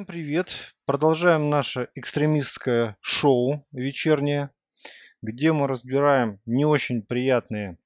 [0.00, 0.56] Всем привет!
[0.86, 4.48] Продолжаем наше экстремистское шоу вечернее,
[5.20, 7.76] где мы разбираем не очень приятные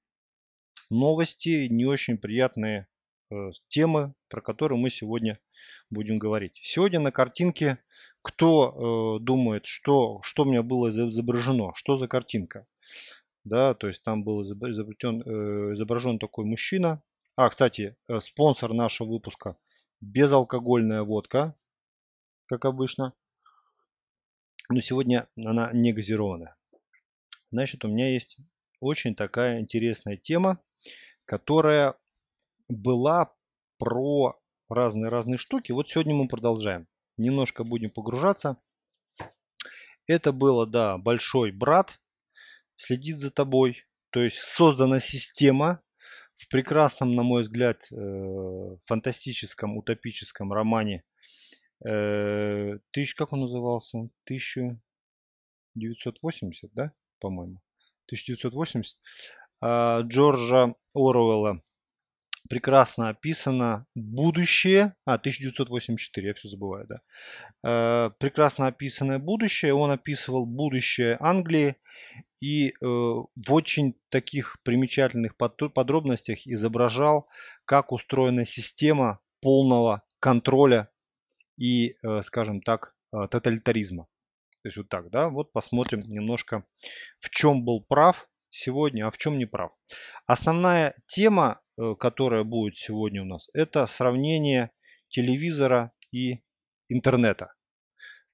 [0.90, 2.87] новости, не очень приятные
[3.32, 5.40] э, темы, про которые мы сегодня
[5.90, 6.61] будем говорить.
[6.62, 7.79] Сегодня на картинке
[8.23, 12.65] кто э, думает, что, что у меня было изображено, что за картинка.
[13.43, 17.03] Да, то есть там был изображен, э, изображен такой мужчина.
[17.35, 19.57] А, кстати, э, спонсор нашего выпуска
[20.01, 21.57] безалкогольная водка,
[22.46, 23.14] как обычно.
[24.68, 26.57] Но сегодня она не газированная.
[27.50, 28.39] Значит, у меня есть
[28.80, 30.61] очень такая интересная тема,
[31.25, 31.94] которая
[32.69, 33.34] была
[33.78, 35.72] про разные-разные штуки.
[35.72, 36.86] Вот сегодня мы продолжаем.
[37.16, 38.56] Немножко будем погружаться.
[40.06, 41.98] Это было, да, большой брат
[42.77, 43.84] следит за тобой.
[44.11, 45.80] То есть создана система
[46.36, 51.05] в прекрасном, на мой взгляд, э, фантастическом, утопическом романе.
[51.84, 54.11] Э, тысяч, как он назывался?
[54.25, 57.61] 1980, да, по-моему?
[58.06, 58.98] 1980.
[59.61, 61.62] А, Джорджа Оруэлла
[62.48, 67.00] прекрасно описано будущее, а 1984, я все забываю, да,
[67.62, 71.77] э, прекрасно описанное будущее, он описывал будущее Англии
[72.41, 77.28] и э, в очень таких примечательных подробностях изображал,
[77.64, 80.91] как устроена система полного контроля
[81.56, 82.94] и, э, скажем так,
[83.30, 84.08] тоталитаризма.
[84.62, 86.64] То есть вот так, да, вот посмотрим немножко,
[87.20, 89.70] в чем был прав сегодня, а в чем не прав.
[90.27, 94.70] Основная тема Э, которая будет сегодня у нас, это сравнение
[95.08, 96.44] телевизора и
[96.88, 97.52] интернета.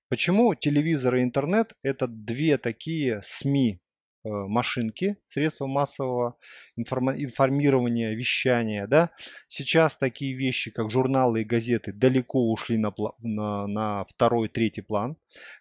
[0.08, 3.89] Почему телевизор и интернет это две такие СМИ э,
[4.24, 6.36] машинки, средства массового
[6.76, 8.86] информирования, вещания.
[8.86, 9.10] Да?
[9.48, 15.16] Сейчас такие вещи, как журналы и газеты, далеко ушли на, на, на второй, третий план.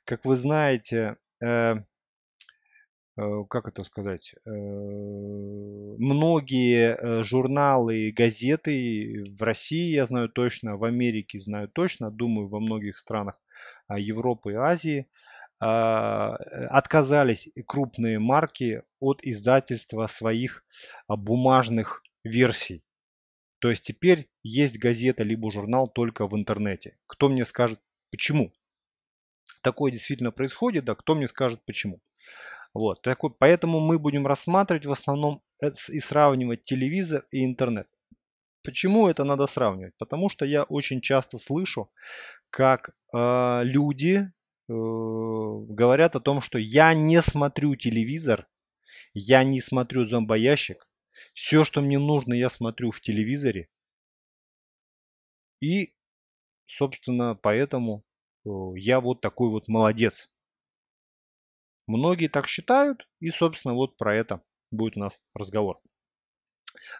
[0.05, 1.75] Как вы знаете, э,
[3.19, 4.49] Э, как это сказать, э,
[5.97, 12.47] многие э, журналы и газеты в России, я знаю точно, в Америке знаю точно, думаю,
[12.47, 13.35] во многих странах
[13.87, 15.07] а, Европы и Азии,
[15.59, 20.63] отказались крупные марки от издательства своих
[21.07, 22.83] а, бумажных версий.
[23.59, 26.97] То есть теперь есть газета либо журнал только в интернете.
[27.07, 28.53] Кто мне скажет почему?
[29.61, 32.01] Такое действительно происходит, да, кто мне скажет почему?
[32.73, 35.41] Вот, такой, поэтому мы будем рассматривать в основном
[35.89, 37.87] и сравнивать телевизор и интернет.
[38.63, 39.95] Почему это надо сравнивать?
[39.97, 41.91] Потому что я очень часто слышу,
[42.49, 44.31] как э, люди э,
[44.73, 48.47] говорят о том, что я не смотрю телевизор,
[49.13, 50.87] я не смотрю зомбоящик,
[51.33, 53.69] все, что мне нужно, я смотрю в телевизоре.
[55.61, 55.93] И,
[56.65, 58.05] собственно, поэтому
[58.45, 60.29] э, я вот такой вот молодец.
[61.87, 64.41] Многие так считают, и, собственно, вот про это
[64.71, 65.81] будет у нас разговор.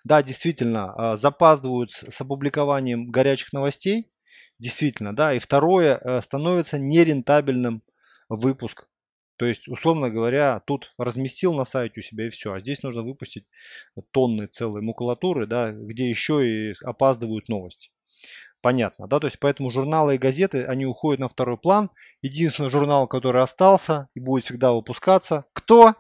[0.04, 4.12] Да, действительно, а, запаздывают с опубликованием горячих новостей.
[4.60, 5.34] Действительно, да.
[5.34, 7.82] И второе, э, становится нерентабельным
[8.28, 8.88] выпуск.
[9.38, 12.54] То есть, условно говоря, тут разместил на сайте у себя и все.
[12.54, 13.46] А здесь нужно выпустить
[14.12, 17.90] тонны целой макулатуры, да, где еще и опаздывают новости
[18.62, 21.90] понятно, да, то есть поэтому журналы и газеты, они уходят на второй план.
[22.22, 25.96] Единственный журнал, который остался и будет всегда выпускаться, кто?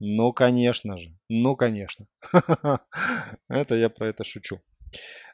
[0.00, 2.06] Ну, конечно же, ну, конечно.
[3.48, 4.60] Это я про это шучу.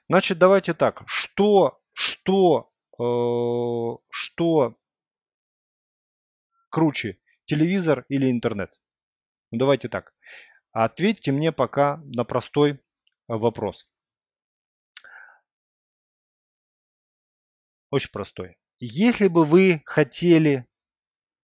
[0.09, 3.03] Значит, давайте так, что, что, э,
[4.11, 4.79] что
[6.71, 8.73] круче, телевизор или интернет?
[9.51, 10.15] Ну, давайте так.
[10.73, 12.81] Ответьте мне пока на простой
[13.29, 13.91] вопрос.
[17.91, 18.57] Очень простой.
[18.79, 20.67] Если бы вы хотели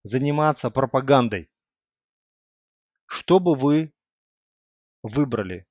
[0.04, 1.50] заниматься пропагандой,
[3.04, 3.92] что бы вы
[5.02, 5.65] выбрали?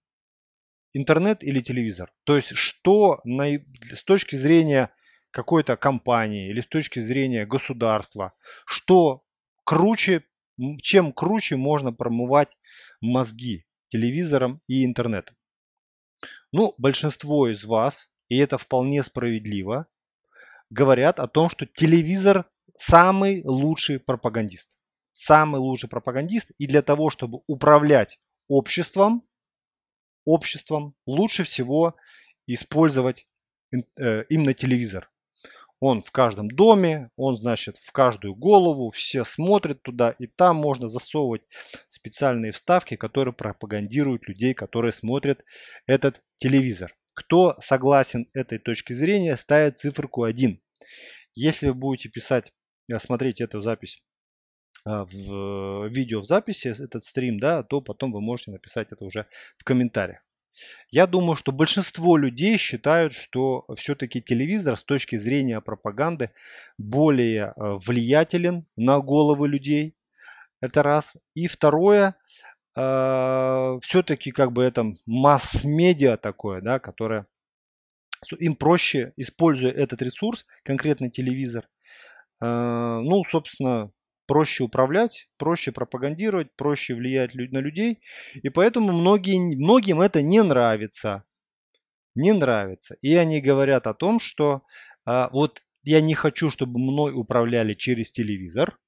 [0.98, 2.14] Интернет или телевизор?
[2.24, 4.92] То есть, что на, с точки зрения
[5.30, 8.32] какой-то компании или с точки зрения государства,
[8.66, 9.26] что
[9.66, 10.24] круче,
[10.82, 12.58] чем круче можно промывать
[13.02, 15.36] мозги телевизором и интернетом?
[16.54, 19.88] Ну, большинство из вас, и это вполне справедливо,
[20.70, 22.46] говорят о том, что телевизор
[22.78, 24.70] самый лучший пропагандист.
[25.12, 26.52] Самый лучший пропагандист.
[26.58, 28.18] И для того, чтобы управлять
[28.48, 29.28] обществом,
[30.26, 31.96] обществом лучше всего
[32.48, 33.28] использовать
[33.72, 35.10] э, именно телевизор.
[35.80, 40.90] Он в каждом доме, он, значит, в каждую голову, все смотрят туда, и там можно
[40.90, 41.44] засовывать
[41.90, 45.44] специальные вставки, которые пропагандируют людей, которые смотрят
[45.86, 46.96] этот телевизор.
[47.14, 50.60] Кто согласен этой точки зрения, ставит циферку 1.
[51.34, 52.54] Если вы будете писать,
[52.90, 54.02] э, смотреть эту запись
[54.86, 59.26] в видео в записи, этот стрим, да, то потом вы можете написать это уже
[59.58, 60.22] в комментариях.
[60.90, 66.32] Я думаю, что большинство людей считают, что все-таки телевизор с точки зрения пропаганды
[66.78, 69.96] более э, влиятелен на головы людей.
[70.62, 71.18] Это раз.
[71.34, 72.16] И второе,
[72.78, 77.28] э, все-таки как бы это масс-медиа такое, да, которое
[78.40, 81.68] им проще, используя этот ресурс, конкретно телевизор,
[82.42, 83.92] э, ну, собственно,
[84.28, 88.02] проще управлять, проще пропагандировать, проще влиять на людей.
[88.34, 91.24] И поэтому многие, многим это не нравится.
[92.16, 92.96] Не нравится.
[93.02, 94.64] И они говорят о том, что
[95.06, 98.80] а, вот я не хочу, чтобы мной управляли через телевизор,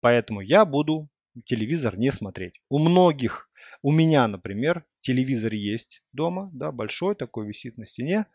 [0.00, 1.08] поэтому я буду
[1.44, 2.60] телевизор не смотреть.
[2.68, 3.48] У многих,
[3.82, 8.26] у меня, например, телевизор есть дома, да, большой такой висит на стене.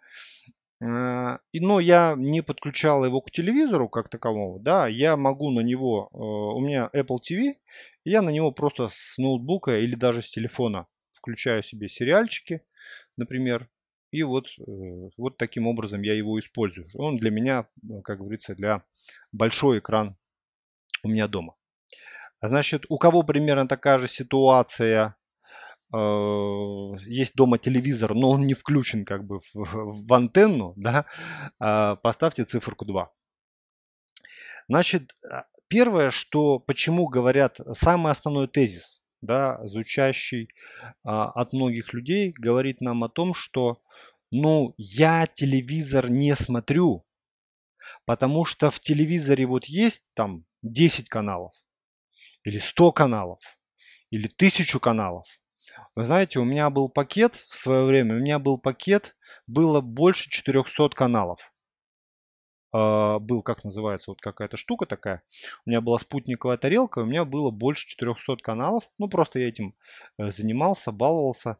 [0.81, 6.09] Э, но я не подключал его к телевизору как таковому, да, я могу на него,
[6.11, 7.55] э, у меня Apple TV,
[8.03, 12.61] я на него просто с ноутбука или даже с телефона включаю себе сериальчики,
[13.17, 13.69] например,
[14.11, 14.63] и вот, э,
[15.17, 16.87] вот таким образом я его использую.
[16.93, 17.67] Он для меня,
[18.03, 18.83] как говорится, для
[19.31, 20.17] большой экран
[21.03, 21.55] у меня дома.
[22.41, 25.15] Значит, у кого примерно такая же ситуация,
[25.91, 31.05] есть дома телевизор, но он не включен как бы в, в антенну, да,
[31.59, 33.11] а, поставьте циферку 2.
[34.67, 40.49] Значит, а, первое, что, почему говорят, самый основной тезис, да, звучащий
[41.03, 43.81] а, от многих людей, говорит нам о том, что,
[44.31, 47.05] ну, я телевизор не смотрю,
[48.05, 51.53] потому что в телевизоре вот есть там 10 каналов,
[52.43, 53.39] или 100 каналов,
[54.09, 55.27] или 1000 каналов,
[55.95, 59.15] вы знаете, у меня был пакет в свое время, у меня был пакет,
[59.47, 61.51] было больше 400 каналов.
[62.75, 65.23] Uh, был, как называется, вот какая-то штука такая.
[65.65, 68.83] У меня была спутниковая тарелка, у меня было больше 400 каналов.
[68.97, 69.75] Ну, просто я этим
[70.17, 71.57] э, занимался, баловался.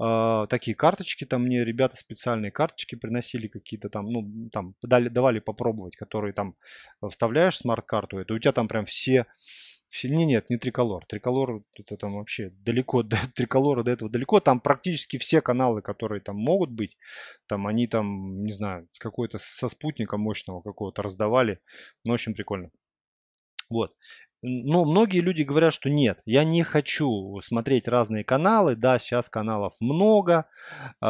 [0.00, 5.38] Uh, такие карточки там мне ребята специальные карточки приносили какие-то там, ну, там дали, давали
[5.38, 6.56] попробовать, которые там
[7.08, 9.26] вставляешь смарт-карту, это у тебя там прям все
[10.04, 11.04] не, нет, не триколор.
[11.06, 14.40] Триколор это там вообще далеко, до триколора до этого далеко.
[14.40, 16.96] Там практически все каналы, которые там могут быть,
[17.46, 21.60] там они там, не знаю, какой-то со спутника мощного какого-то раздавали.
[22.04, 22.70] Ну, очень прикольно.
[23.68, 23.94] Вот.
[24.42, 28.76] Но многие люди говорят, что нет, я не хочу смотреть разные каналы.
[28.76, 30.46] Да, сейчас каналов много,
[31.02, 31.06] э,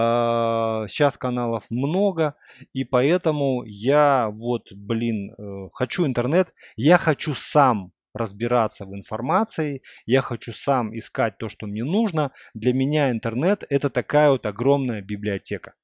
[0.88, 2.37] сейчас каналов много,
[2.73, 10.23] и поэтому я вот, блин, э, хочу интернет, я хочу сам разбираться в информации, я
[10.23, 12.33] хочу сам искать то, что мне нужно.
[12.55, 15.75] Для меня интернет это такая вот огромная библиотека.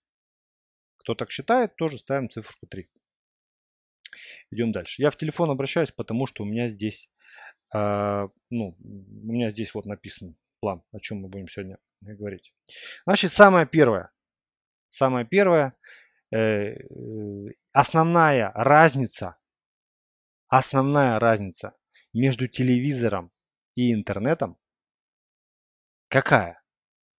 [0.98, 2.88] Кто так считает, тоже ставим цифру 3.
[4.50, 5.02] Идем дальше.
[5.02, 7.10] Я в телефон обращаюсь, потому что у меня здесь,
[7.74, 12.52] э, ну, у меня здесь вот написан план, о чем мы будем сегодня говорить.
[13.04, 14.12] Значит, самое первое,
[14.88, 15.74] самое первое,
[16.30, 19.38] э, э основная разница,
[20.48, 21.74] основная разница
[22.12, 23.32] между телевизором
[23.74, 24.58] и интернетом
[26.08, 26.62] какая?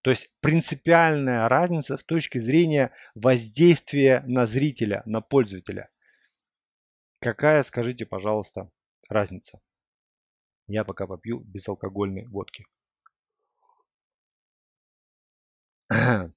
[0.03, 5.89] То есть принципиальная разница с точки зрения воздействия на зрителя, на пользователя.
[7.19, 8.69] Какая, скажите, пожалуйста,
[9.09, 9.61] разница?
[10.67, 12.67] Я пока попью безалкогольной водки.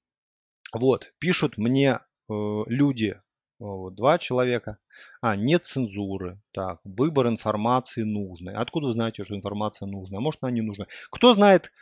[0.72, 2.32] Вот, пишут мне э,
[2.66, 3.20] люди
[3.58, 4.78] Два человека.
[5.22, 6.40] А, нет цензуры.
[6.52, 8.52] Так, выбор информации нужный.
[8.52, 10.20] Откуда вы знаете, что информация нужная?
[10.20, 10.86] Может, она не нужна?
[11.10, 11.72] Кто знает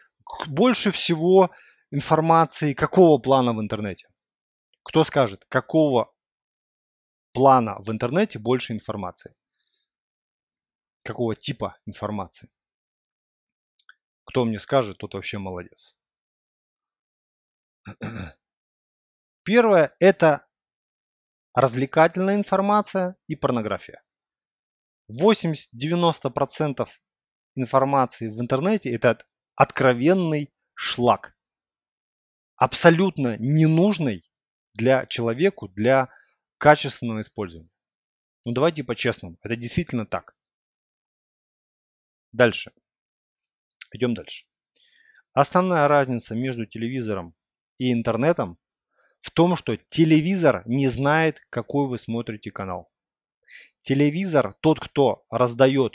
[0.46, 1.50] больше всего
[1.90, 4.06] информации какого плана в интернете?
[4.84, 6.12] Кто скажет, какого
[7.32, 9.34] плана в интернете больше информации?
[11.04, 12.50] Какого типа информации?
[14.24, 15.96] Кто мне скажет, тот вообще молодец.
[19.42, 20.46] Первое– это
[21.54, 24.02] развлекательная информация и порнография.
[25.10, 26.88] 80-90%
[27.54, 31.36] информации в интернете это откровенный шлак.
[32.56, 34.28] Абсолютно ненужный
[34.74, 36.08] для человеку, для
[36.58, 37.70] качественного использования.
[38.44, 40.36] Ну давайте по-честному, это действительно так.
[42.32, 42.72] Дальше.
[43.92, 44.46] Идем дальше.
[45.32, 47.34] Основная разница между телевизором
[47.78, 48.58] и интернетом
[49.24, 52.92] в том, что телевизор не знает, какой вы смотрите канал.
[53.80, 55.94] Телевизор, тот, кто раздает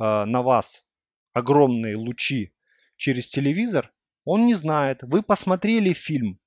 [0.00, 0.86] э, на вас
[1.32, 2.54] огромные лучи
[2.96, 3.92] через телевизор,
[4.24, 6.38] он не знает, вы посмотрели фильм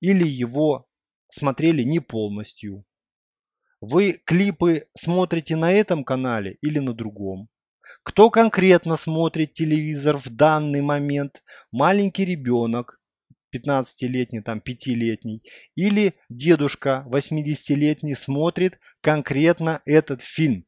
[0.00, 0.88] или его
[1.28, 2.84] смотрели не полностью.
[3.80, 7.48] Вы клипы смотрите на этом канале или на другом?
[8.02, 11.44] Кто конкретно смотрит телевизор в данный момент?
[11.70, 13.00] Маленький ребенок,
[13.54, 15.42] 15-летний, там 5-летний,
[15.74, 20.66] или дедушка 80-летний смотрит конкретно этот фильм.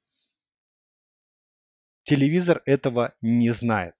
[2.05, 3.95] Телевизор этого не знает.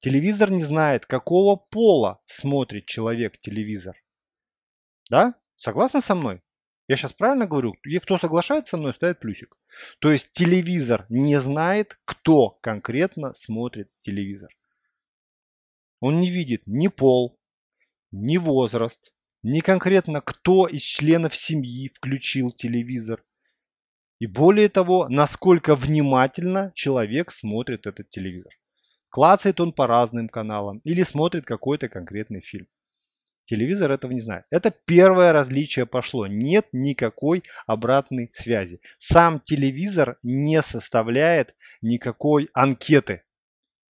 [0.00, 3.96] Телевизор не знает, какого пола смотрит человек телевизор.
[5.10, 5.34] Да?
[5.56, 6.42] Согласны со мной?
[6.88, 7.74] Я сейчас правильно говорю?
[7.84, 9.56] И кто соглашается со мной, ставит плюсик.
[10.00, 14.50] То есть телевизор не знает, кто конкретно смотрит телевизор.
[16.00, 17.37] Он не видит ни пол,
[18.10, 19.12] ни возраст,
[19.42, 23.24] ни конкретно кто из членов семьи включил телевизор.
[24.18, 28.52] И более того, насколько внимательно человек смотрит этот телевизор.
[29.10, 32.66] Клацает он по разным каналам или смотрит какой-то конкретный фильм.
[33.44, 34.44] Телевизор этого не знает.
[34.50, 36.26] Это первое различие пошло.
[36.26, 38.80] Нет никакой обратной связи.
[38.98, 43.22] Сам телевизор не составляет никакой анкеты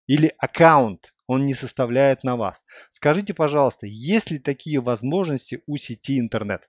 [0.07, 1.13] или аккаунт.
[1.29, 2.65] Он не составляет на вас.
[2.91, 6.69] Скажите, пожалуйста, есть ли такие возможности у сети интернет?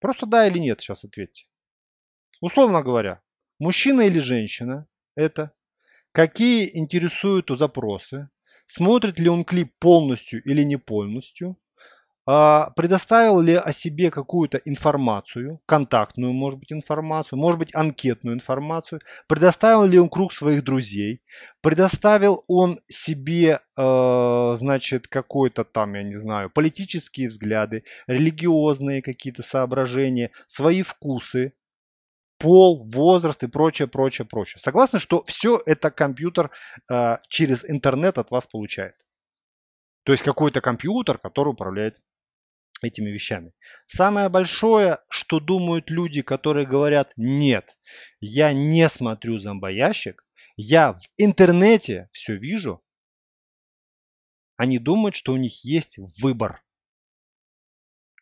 [0.00, 1.46] Просто да или нет сейчас ответьте.
[2.42, 3.22] Условно говоря,
[3.58, 4.86] мужчина или женщина
[5.16, 5.54] это,
[6.12, 8.28] какие интересуют запросы,
[8.66, 11.58] смотрит ли он клип полностью или не полностью,
[12.24, 19.84] предоставил ли о себе какую-то информацию, контактную, может быть, информацию, может быть, анкетную информацию, предоставил
[19.84, 21.20] ли он круг своих друзей,
[21.60, 30.30] предоставил он себе, э, значит, какой-то там, я не знаю, политические взгляды, религиозные какие-то соображения,
[30.46, 31.52] свои вкусы,
[32.38, 34.60] пол, возраст и прочее, прочее, прочее.
[34.60, 36.50] Согласны, что все это компьютер
[36.90, 38.94] э, через интернет от вас получает.
[40.04, 42.00] То есть какой-то компьютер, который управляет
[42.84, 43.52] этими вещами.
[43.86, 47.76] Самое большое, что думают люди, которые говорят, нет,
[48.20, 50.24] я не смотрю зомбоящик,
[50.56, 52.82] я в интернете все вижу,
[54.56, 56.62] они думают, что у них есть выбор.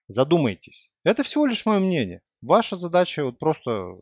[0.08, 0.92] Задумайтесь.
[1.04, 2.22] Это всего лишь мое мнение.
[2.40, 4.00] Ваша задача вот просто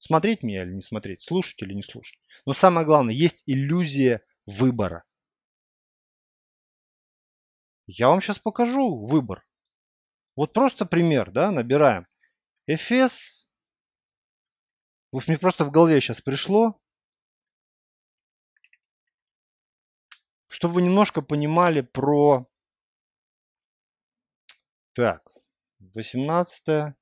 [0.00, 2.18] Смотреть меня или не смотреть, слушать или не слушать.
[2.46, 5.04] Но самое главное, есть иллюзия выбора.
[7.86, 9.46] Я вам сейчас покажу выбор.
[10.40, 12.06] Вот просто пример, да, набираем.
[12.66, 13.46] Эфес.
[15.12, 16.80] Вот мне просто в голове сейчас пришло.
[20.48, 22.48] Чтобы вы немножко понимали про...
[24.94, 25.30] Так,
[25.78, 26.94] 18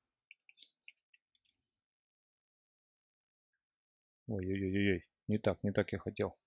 [4.27, 6.37] Ой-ой-ой, не так, не так я хотел.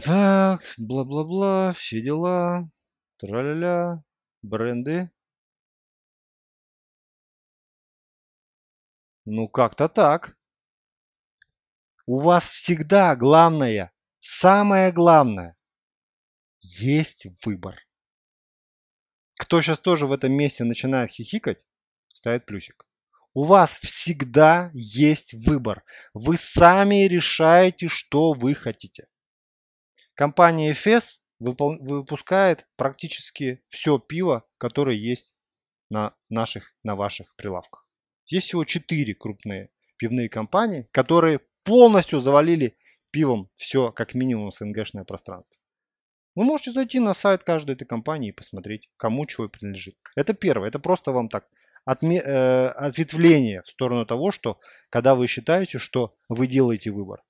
[0.00, 2.66] Так, бла-бла-бла, все дела,
[3.18, 4.02] тра-ля-ля,
[4.40, 5.10] бренды.
[9.26, 10.34] Ну, как-то так.
[12.06, 15.58] У вас всегда главное, самое главное,
[16.60, 17.76] есть выбор.
[19.38, 21.62] Кто сейчас тоже в этом месте начинает хихикать,
[22.14, 22.86] ставит плюсик.
[23.34, 25.84] У вас всегда есть выбор.
[26.14, 29.06] Вы сами решаете, что вы хотите.
[30.14, 35.34] Компания FS выпускает практически все пиво, которое есть
[35.90, 37.86] на наших, на ваших прилавках.
[38.26, 42.76] Есть всего 4 крупные пивные компании, которые полностью завалили
[43.10, 45.56] пивом все как минимум СНГшное пространство.
[46.34, 49.96] Вы можете зайти на сайт каждой этой компании и посмотреть, кому чего принадлежит.
[50.16, 50.68] Это первое.
[50.68, 51.46] Это просто вам так
[51.84, 57.22] отме, э, ответвление в сторону того, что когда вы считаете, что вы делаете выбор.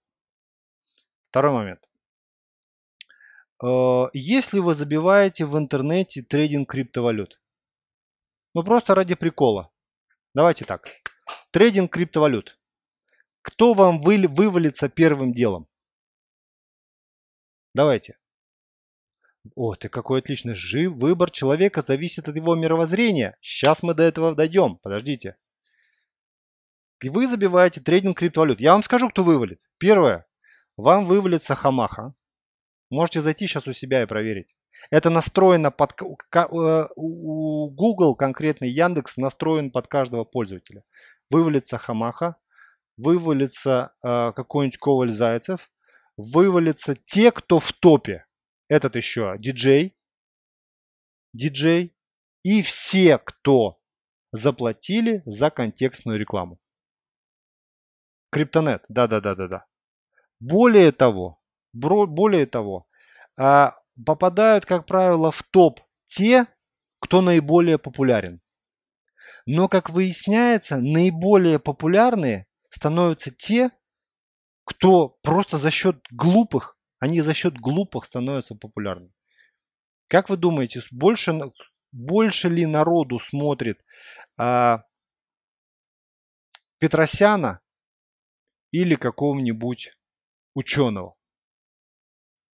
[1.24, 1.88] Второй момент.
[3.62, 7.40] Э, если вы забиваете в интернете трейдинг криптовалют,
[8.54, 9.70] ну просто ради прикола.
[10.34, 10.88] Давайте так.
[11.52, 12.58] Трейдинг криптовалют.
[13.42, 15.68] Кто вам вы, вывалится первым делом?
[17.74, 18.18] Давайте.
[19.54, 20.54] О, ты какой отличный.
[20.54, 23.36] Жив, выбор человека зависит от его мировоззрения.
[23.40, 24.76] Сейчас мы до этого дойдем.
[24.76, 25.36] Подождите.
[27.00, 28.60] И вы забиваете трейдинг криптовалют.
[28.60, 29.60] Я вам скажу, кто вывалит.
[29.78, 30.26] Первое.
[30.76, 32.14] Вам вывалится Хамаха.
[32.92, 34.54] Можете зайти сейчас у себя и проверить.
[34.90, 35.94] Это настроено под...
[36.02, 40.84] Э, у Google, конкретный Яндекс, настроен под каждого пользователя.
[41.30, 42.36] Вывалится Хамаха.
[42.98, 45.70] Вывалится э, какой-нибудь Коваль Зайцев.
[46.18, 48.26] Вывалится те, кто в топе
[48.68, 49.96] этот еще диджей,
[51.32, 51.96] диджей
[52.42, 53.80] и все, кто
[54.32, 56.60] заплатили за контекстную рекламу.
[58.30, 59.64] Криптонет, да-да-да-да-да.
[60.40, 61.41] Более того,
[61.72, 62.86] более того,
[63.38, 66.46] а, попадают, как правило, в топ те,
[67.00, 68.40] кто наиболее популярен.
[69.46, 73.70] Но, как выясняется, наиболее популярные становятся те,
[74.64, 79.12] кто просто за счет глупых, они за счет глупых становятся популярными.
[80.08, 81.32] Как вы думаете, больше,
[81.90, 83.80] больше ли народу смотрит
[84.36, 84.84] а,
[86.78, 87.60] Петросяна
[88.70, 89.92] или какого-нибудь
[90.54, 91.12] ученого?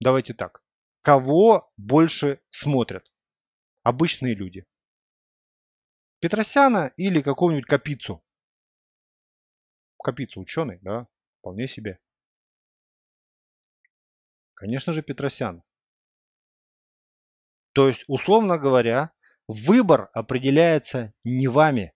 [0.00, 0.62] Давайте так.
[1.02, 3.10] Кого больше смотрят?
[3.82, 4.66] Обычные люди.
[6.20, 8.24] Петросяна или какого-нибудь Капицу?
[10.02, 11.06] Капицу ученый, да,
[11.38, 11.98] вполне себе.
[14.54, 15.62] Конечно же Петросян.
[17.72, 19.12] То есть, условно говоря,
[19.46, 21.92] выбор определяется не вами.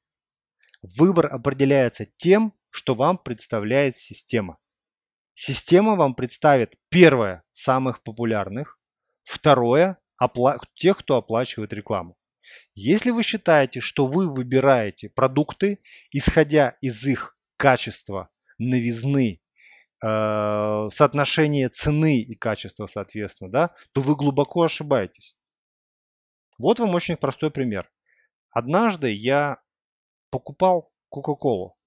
[0.83, 4.59] Выбор определяется тем, что вам представляет система.
[5.42, 8.78] Система вам представит первое, самых популярных,
[9.23, 9.97] второе,
[10.75, 12.18] тех, кто оплачивает рекламу.
[12.75, 15.78] Если вы считаете, что вы выбираете продукты,
[16.11, 18.28] исходя из их качества,
[18.59, 19.40] новизны,
[20.04, 25.38] э, соотношения цены и качества, соответственно, да, то вы глубоко ошибаетесь.
[26.59, 27.90] Вот вам очень простой пример.
[28.50, 29.62] Однажды я
[30.28, 31.79] покупал Кока-Колу.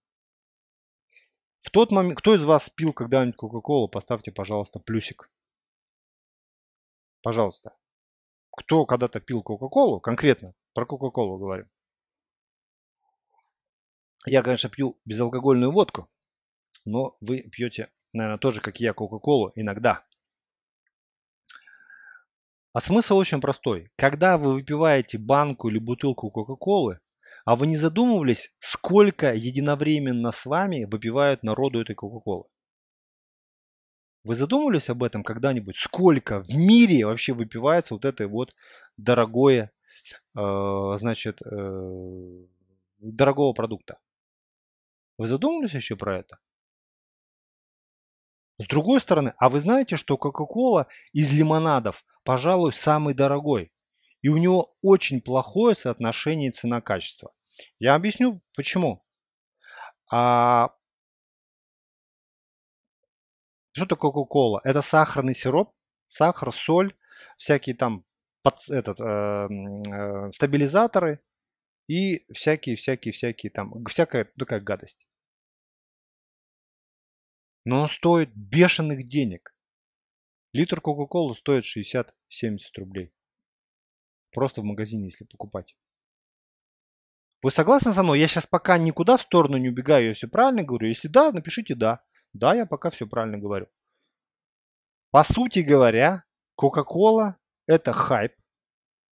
[1.63, 5.31] В тот момент, кто из вас пил когда-нибудь Кока-Колу, поставьте, пожалуйста, плюсик.
[7.21, 7.73] Пожалуйста.
[8.51, 11.67] Кто когда-то пил Кока-Колу, конкретно про Кока-Колу говорю.
[14.25, 16.09] Я, конечно, пью безалкогольную водку,
[16.83, 20.05] но вы пьете, наверное, тоже, как и я, Кока-Колу иногда.
[22.73, 23.89] А смысл очень простой.
[23.95, 26.99] Когда вы выпиваете банку или бутылку Кока-Колы,
[27.45, 32.45] а вы не задумывались, сколько единовременно с вами выпивают народу этой Кока-Колы?
[34.23, 35.75] Вы задумывались об этом когда-нибудь?
[35.75, 38.55] Сколько в мире вообще выпивается вот это вот
[38.95, 39.71] дорогое,
[40.37, 42.45] э, значит, э,
[42.99, 43.99] дорогого продукта?
[45.17, 46.39] Вы задумывались еще про это?
[48.59, 53.73] С другой стороны, а вы знаете, что Кока-Кола из лимонадов, пожалуй, самый дорогой.
[54.23, 57.31] И у него очень плохое соотношение цена-качество.
[57.77, 59.05] Я объясню почему.
[60.11, 60.75] А...
[63.73, 64.61] Что такое Кока-Кола?
[64.63, 65.75] Это сахарный сироп,
[66.07, 66.95] сахар, соль,
[67.37, 68.05] всякие там
[68.41, 71.21] под, этот, э, э, стабилизаторы
[71.87, 75.07] и всякие-всякие-всякие там, всякая такая гадость
[77.65, 79.55] но он стоит бешеных денег.
[80.51, 83.13] Литр Кока-Колы стоит 60-70 рублей.
[84.33, 85.75] Просто в магазине, если покупать.
[87.41, 88.19] Вы согласны со мной?
[88.19, 90.87] Я сейчас пока никуда в сторону не убегаю, я все правильно говорю.
[90.87, 92.03] Если да, напишите да.
[92.33, 93.67] Да, я пока все правильно говорю.
[95.11, 96.23] По сути говоря,
[96.59, 97.35] Coca-Cola
[97.67, 98.33] это хайп,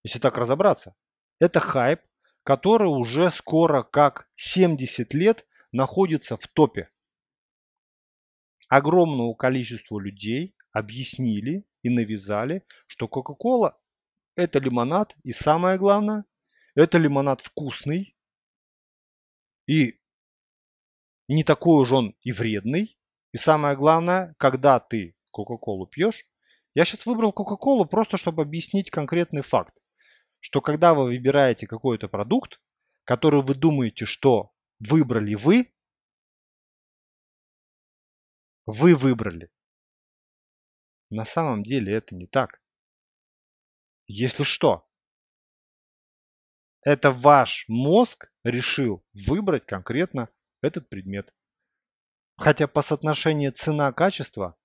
[0.03, 0.95] если так разобраться.
[1.39, 2.01] Это хайп,
[2.43, 6.89] который уже скоро как 70 лет находится в топе
[8.71, 13.77] огромному количеству людей объяснили и навязали, что Кока-Кола
[14.35, 16.25] это лимонад и самое главное,
[16.75, 18.15] это лимонад вкусный
[19.67, 19.99] и
[21.27, 22.97] не такой уж он и вредный.
[23.31, 26.25] И самое главное, когда ты Кока-Колу пьешь,
[26.75, 29.73] я сейчас выбрал Кока-Колу просто, чтобы объяснить конкретный факт,
[30.39, 32.59] что когда вы выбираете какой-то продукт,
[33.05, 35.71] который вы думаете, что выбрали вы,
[38.65, 39.49] вы выбрали.
[41.09, 42.60] На самом деле это не так.
[44.13, 44.85] Если что,
[46.81, 50.27] это ваш мозг решил выбрать конкретно
[50.61, 51.33] этот предмет.
[52.35, 54.57] Хотя по соотношению цена-качество,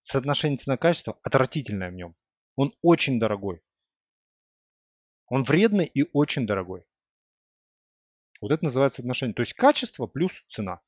[0.00, 2.16] соотношение цена-качество отвратительное в нем.
[2.54, 3.62] Он очень дорогой.
[5.26, 6.86] Он вредный и очень дорогой.
[8.40, 9.34] Вот это называется отношение.
[9.34, 10.80] То есть качество плюс цена.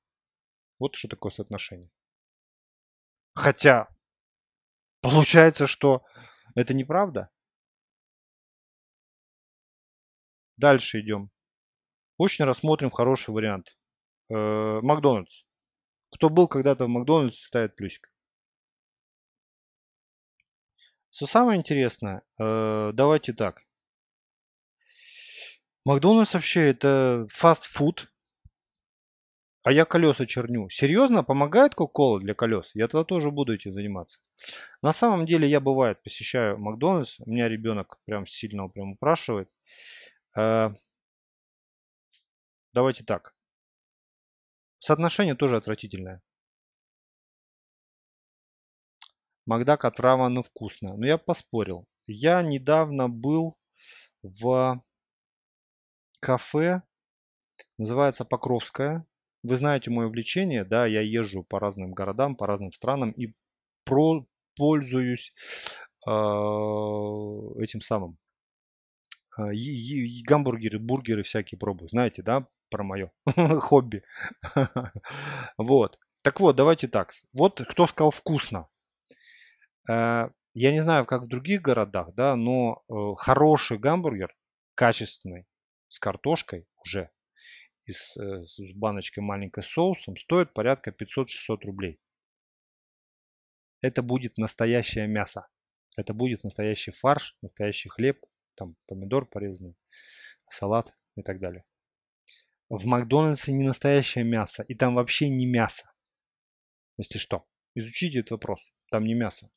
[0.79, 1.91] Вот что такое соотношение.
[3.35, 3.89] Хотя,
[5.03, 6.07] получается, что
[6.59, 7.31] это неправда.
[10.57, 11.31] Дальше идем.
[12.17, 13.79] Очень рассмотрим хороший вариант.
[14.29, 15.45] Э, Макдональдс.
[16.11, 18.13] Кто был когда-то в Макдональдсе, ставит плюсик.
[21.11, 23.63] Что самое интересное, э, давайте так.
[25.85, 28.13] Макдональдс вообще это фастфуд,
[29.69, 30.71] а я колеса черню.
[30.71, 31.23] Серьезно?
[31.23, 32.71] Помогает Кока-Кола для колес?
[32.73, 34.19] Я тогда тоже буду этим заниматься.
[34.81, 37.21] На самом деле я бывает посещаю Макдональдс.
[37.21, 39.51] У меня ребенок прям сильно прям упрашивает.
[40.35, 40.71] Э,
[42.73, 43.35] давайте так.
[44.79, 46.23] Соотношение тоже отвратительное.
[49.45, 50.97] Макдак отравлено вкусно.
[50.97, 51.87] Но я поспорил.
[52.07, 53.59] я недавно был
[54.23, 54.83] в
[56.21, 56.81] кафе,
[57.77, 59.05] называется Покровская.
[59.45, 63.33] Вы знаете мое увлечение, да, я езжу по разным городам, по разным странам и
[63.85, 65.33] про, пользуюсь
[66.07, 68.19] э, этим самым.
[69.39, 69.51] Э,
[70.27, 71.89] гамбургеры, бургеры всякие пробую.
[71.89, 73.13] Знаете, да, про мое
[73.61, 74.03] хобби.
[75.57, 75.99] вот.
[76.25, 77.13] Так вот, давайте так.
[77.33, 78.69] Вот кто сказал вкусно.
[79.89, 84.35] Э, я не знаю, как в других городах, да, но э, хороший гамбургер,
[84.75, 85.47] качественный,
[85.87, 87.11] с картошкой уже,
[87.89, 91.99] и с, э, с баночкой маленькой соусом, стоит порядка 500-600 рублей.
[93.81, 95.49] Это будет настоящее мясо.
[95.97, 98.23] Это будет настоящий фарш, настоящий хлеб,
[98.55, 99.75] там помидор порезанный,
[100.51, 101.65] салат и так далее.
[102.69, 105.91] В Макдональдсе не настоящее мясо, и там вообще не мясо.
[106.99, 109.51] Если что, изучите этот вопрос, там не мясо.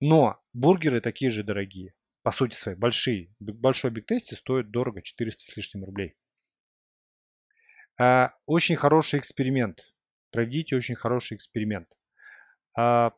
[0.00, 1.94] Но бургеры такие же дорогие.
[2.22, 3.32] По сути своей, большие.
[3.38, 6.16] Большой Биг Тесте стоит дорого, 400 с лишним рублей.
[7.98, 9.84] А, очень хороший эксперимент.
[10.32, 11.88] Проведите очень хороший эксперимент.
[12.76, 13.14] А,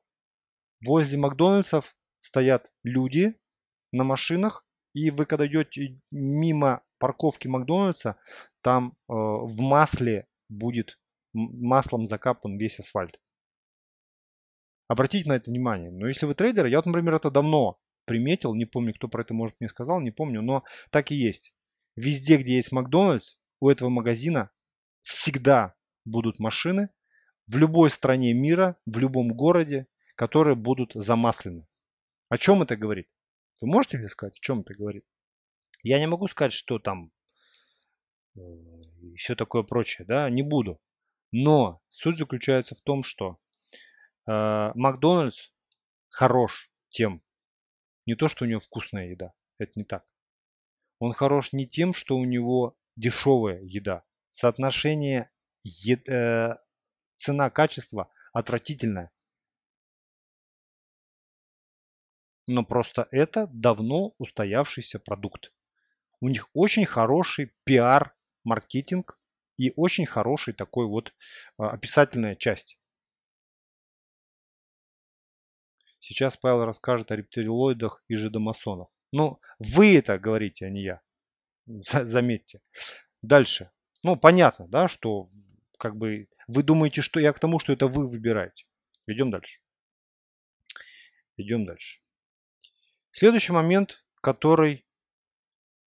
[0.84, 3.38] возле Макдональдсов стоят люди
[3.92, 4.64] на машинах.
[4.92, 8.16] И вы когда идете мимо парковки Макдональдса,
[8.62, 10.98] там э, в масле будет
[11.34, 13.20] маслом закапан весь асфальт.
[14.88, 15.90] Обратите на это внимание.
[15.90, 19.34] Но если вы трейдер, я вот, например, это давно приметил, не помню, кто про это,
[19.34, 21.52] может, мне сказал, не помню, но так и есть.
[21.96, 24.50] Везде, где есть Макдональдс, у этого магазина
[25.06, 26.90] всегда будут машины
[27.46, 31.66] в любой стране мира, в любом городе, которые будут замаслены.
[32.28, 33.08] О чем это говорит?
[33.60, 35.04] Вы можете мне сказать, о чем это говорит?
[35.82, 37.12] Я не могу сказать, что там
[38.36, 38.40] э,
[39.00, 40.80] и все такое прочее, да, не буду.
[41.32, 43.38] Но суть заключается в том, что
[44.26, 45.50] Э, Макдональдс
[46.08, 47.22] хорош тем,
[48.06, 50.04] не то, что у него вкусная еда, это не так.
[50.98, 54.04] Он хорош не тем, что у него дешевая еда.
[54.36, 55.30] Соотношение
[55.64, 56.56] э,
[57.16, 59.10] цена-качество отвратительное.
[62.46, 65.54] Но просто это давно устоявшийся продукт.
[66.20, 69.18] У них очень хороший пиар, маркетинг
[69.56, 71.12] и очень хороший такой вот э,
[71.62, 72.78] описательная часть.
[75.98, 78.88] Сейчас Павел расскажет о рептилоидах и жидомасонах.
[79.12, 81.00] Ну, вы это говорите, а не я.
[81.66, 82.60] Заметьте.
[83.22, 83.70] Дальше.
[84.02, 85.30] Ну, понятно, да, что
[85.78, 88.64] как бы вы думаете, что я к тому, что это вы выбираете.
[89.06, 89.60] Идем дальше.
[91.36, 92.00] Идем дальше.
[93.12, 94.86] Следующий момент, который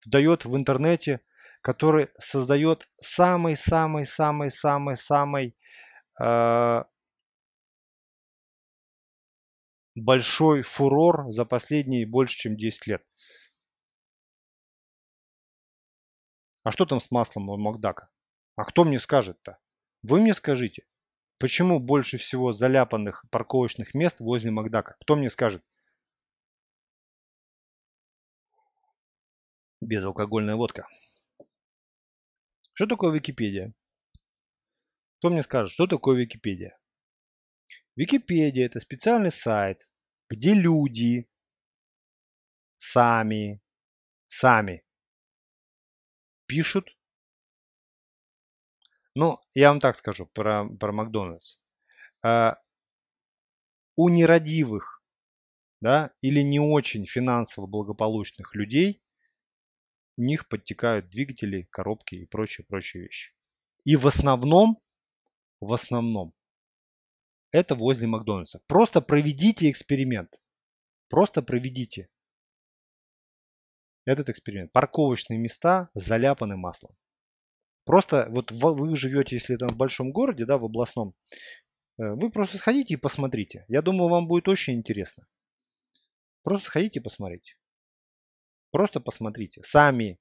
[0.05, 1.21] дает в интернете,
[1.61, 5.55] который создает самый-самый-самый-самый-самый
[6.21, 6.83] э,
[9.95, 13.03] большой фурор за последние больше, чем 10 лет.
[16.65, 18.10] А что там с маслом у Макдака?
[18.56, 19.60] А кто мне скажет-то?
[20.01, 20.88] Вы мне скажите,
[21.38, 24.95] почему больше всего заляпанных парковочных мест возле Макдака?
[25.01, 25.63] Кто мне скажет?
[29.80, 30.88] Безалкогольная водка.
[32.73, 33.71] Что такое Википедия?
[35.19, 36.80] Кто мне скажет, что такое Википедия?
[37.95, 39.88] Википедия– это специальный сайт,
[40.30, 41.30] где люди
[42.80, 43.62] сами,
[44.25, 44.85] сами
[46.45, 46.95] пишут.
[49.15, 51.58] Ну, я вам так скажу про, про Макдональдс.
[52.21, 52.58] А,
[53.95, 54.95] у нерадивых
[55.81, 59.03] да, или не очень финансово благополучных людей
[60.17, 63.34] у них подтекают двигатели, коробки и прочие, прочие вещи.
[63.84, 64.81] И в основном,
[65.60, 66.34] в основном
[67.51, 68.62] это возле Макдональдса.
[68.67, 70.34] Просто проведите эксперимент.
[71.10, 72.10] Просто проведите
[74.05, 74.71] этот эксперимент.
[74.71, 76.95] Парковочные места заляпаны маслом.
[77.85, 81.13] Просто вот вы живете, если там в большом городе, да, в областном,
[81.97, 83.65] э, вы просто сходите и посмотрите.
[83.67, 85.27] Я думаю, вам будет очень интересно.
[86.43, 87.55] Просто сходите и посмотрите.
[88.71, 89.61] Просто посмотрите.
[89.63, 90.19] Сами.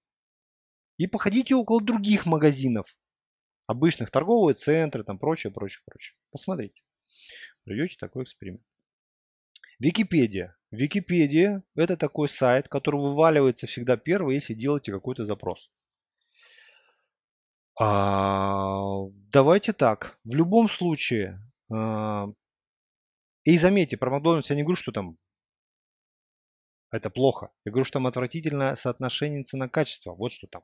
[0.97, 2.95] И походите около других магазинов.
[3.67, 6.17] Обычных торговые центры, там прочее, прочее, прочее.
[6.31, 6.83] Посмотрите
[7.65, 8.63] проведете такой эксперимент.
[9.79, 10.57] Википедия.
[10.75, 15.71] Википедия– это такой сайт, который вываливается всегда первый, если делаете какой-то запрос.
[17.79, 20.19] А, давайте так.
[20.25, 21.41] В любом случае,
[21.73, 22.29] а,
[23.45, 25.19] и заметьте, про Макдональдс я не говорю, что там
[26.91, 27.51] это плохо.
[27.65, 30.15] Я говорю, что там отвратительное соотношение цена-качество.
[30.15, 30.63] Вот что там.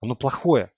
[0.00, 0.72] Оно плохое.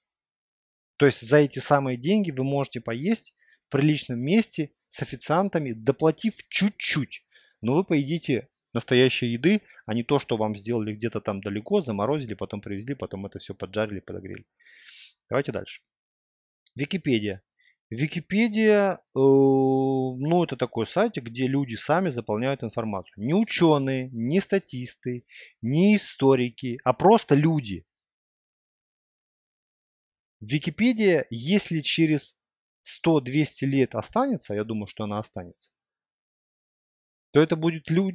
[0.96, 3.34] То есть за эти самые деньги вы можете поесть
[3.68, 7.24] в приличном месте с официантами, доплатив чуть-чуть.
[7.60, 12.34] Но вы поедите настоящей еды, а не то, что вам сделали где-то там далеко, заморозили,
[12.34, 14.46] потом привезли, потом это все поджарили, подогрели.
[15.28, 15.82] Давайте дальше.
[16.74, 17.42] Википедия.
[17.90, 23.22] Википедия, э, ну, это такой сайт, где люди сами заполняют информацию.
[23.22, 25.26] Не ученые, не статисты,
[25.60, 27.84] не историки, а просто люди.
[30.40, 32.38] Википедия, если через
[32.84, 35.70] 100-200 лет останется, я думаю, что она останется,
[37.32, 38.14] то это будет люд...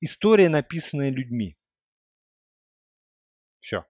[0.00, 1.58] история, написанная людьми.
[3.58, 3.84] Все.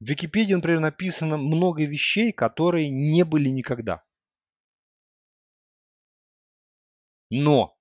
[0.00, 4.04] В Википедии, например, написано много вещей, которые не были никогда.
[7.30, 7.76] Но,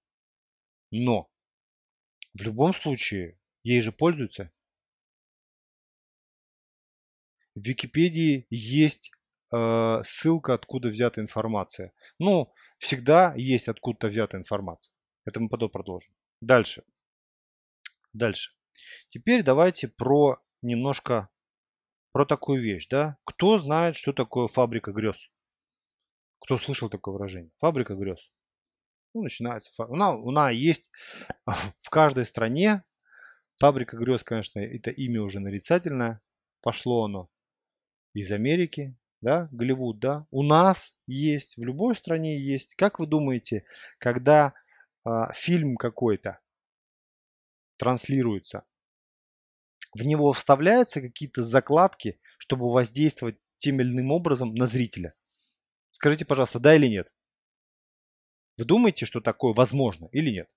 [0.92, 1.30] но,
[2.34, 4.52] в любом случае, ей же пользуются.
[7.56, 9.12] В Википедии есть
[9.52, 11.94] э, ссылка, откуда взята информация.
[12.20, 14.94] Ну, всегда есть откуда-то взята информация.
[15.26, 16.14] Это мы потом продолжим.
[16.42, 16.84] Дальше.
[18.14, 18.54] Дальше.
[19.10, 21.30] Теперь давайте про немножко
[22.12, 23.18] про такую вещь, да?
[23.26, 25.30] Кто знает, что такое фабрика грез?
[26.40, 27.52] Кто слышал такое выражение?
[27.60, 28.20] Фабрика грез.
[29.14, 29.72] Ну, начинается.
[29.86, 30.90] У нас есть
[31.82, 32.84] в каждой стране
[33.60, 36.22] фабрика грез, конечно, это имя уже нарицательное.
[36.62, 37.30] Пошло оно
[38.14, 40.26] из Америки, да, Голливуд, да.
[40.32, 42.76] У нас есть, в любой стране есть.
[42.76, 43.66] Как вы думаете,
[43.98, 44.54] когда
[45.04, 46.40] а, фильм какой-то
[47.78, 48.64] транслируется,
[49.94, 55.16] в него вставляются какие-то закладки, чтобы воздействовать тем или иным образом на зрителя?
[55.92, 57.12] Скажите, пожалуйста, да или нет?
[58.58, 60.50] Вы думаете, что такое возможно или нет?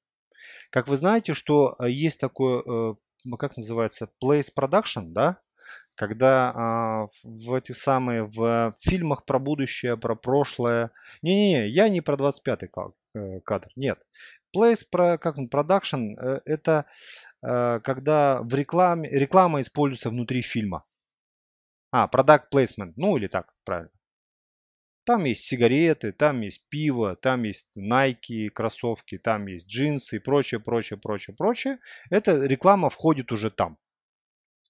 [0.70, 2.94] Как вы знаете, что э, есть такое, э,
[3.38, 5.40] как называется, place production, да?
[6.00, 10.92] Когда а, в эти самые, в фильмах про будущее, про прошлое.
[11.22, 12.70] Не-не-не, я не про 25-й
[13.14, 13.98] э, кадр, нет.
[14.56, 16.86] Place, про, как он, production, это
[17.42, 20.84] Э, когда в рекламе, реклама используется внутри фильма.
[21.92, 23.90] А, product placement, ну или так, правильно.
[25.04, 30.60] Там есть сигареты, там есть пиво, там есть Nike, кроссовки, там есть джинсы и прочее,
[30.60, 31.78] прочее, прочее, прочее.
[32.10, 33.78] Эта реклама входит уже там.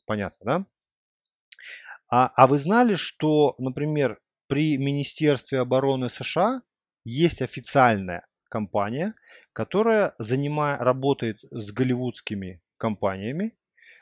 [0.06, 0.66] Понятно, да?
[2.10, 4.18] А, а вы знали, что, например,
[4.48, 6.62] при Министерстве обороны США
[7.04, 9.14] есть официальная компания,
[9.52, 13.54] которая занимая, работает с голливудскими компаниями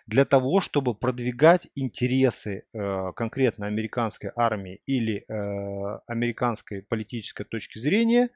[0.06, 8.30] для того, чтобы продвигать интересы э, конкретно американской армии или э, американской политической точки зрения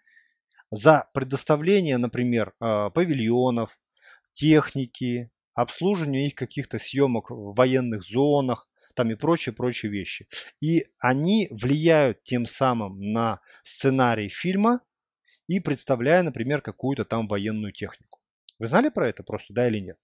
[0.70, 3.78] за предоставление, например, э, павильонов,
[4.32, 10.28] техники, обслуживание их каких-то съемок в военных зонах, там и прочие, прочие вещи.
[10.61, 14.81] И они влияют тем самым на сценарий фильма,
[15.48, 18.20] и представляя, например, какую-то там военную технику.
[18.59, 19.98] Вы знали про это просто, да или нет?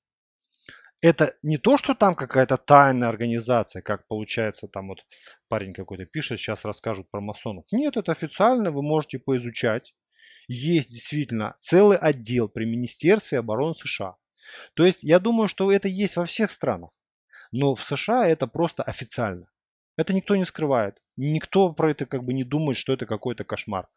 [1.00, 5.04] Это не то, что там какая-то тайная организация, как получается там вот
[5.46, 7.64] парень какой-то пишет, сейчас расскажут про масонов.
[7.70, 9.94] Нет, это официально, вы можете поизучать.
[10.48, 14.16] Есть действительно целый отдел при Министерстве обороны США.
[14.74, 16.90] То есть я думаю, что это есть во всех странах.
[17.52, 19.48] Но в США это просто официально.
[19.96, 21.02] Это никто не скрывает.
[21.16, 23.88] Никто про это как бы не думает, что это какой-то кошмар.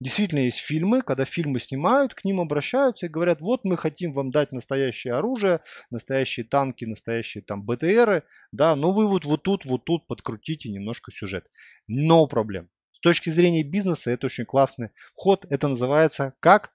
[0.00, 4.32] Действительно есть фильмы, когда фильмы снимают, к ним обращаются и говорят, вот мы хотим вам
[4.32, 9.84] дать настоящее оружие, настоящие танки, настоящие там БТРы, да, но вы вот, вот тут, вот
[9.84, 11.46] тут подкрутите немножко сюжет.
[11.88, 12.68] No проблем.
[12.90, 15.46] С точки зрения бизнеса это очень классный ход.
[15.48, 16.72] Это называется как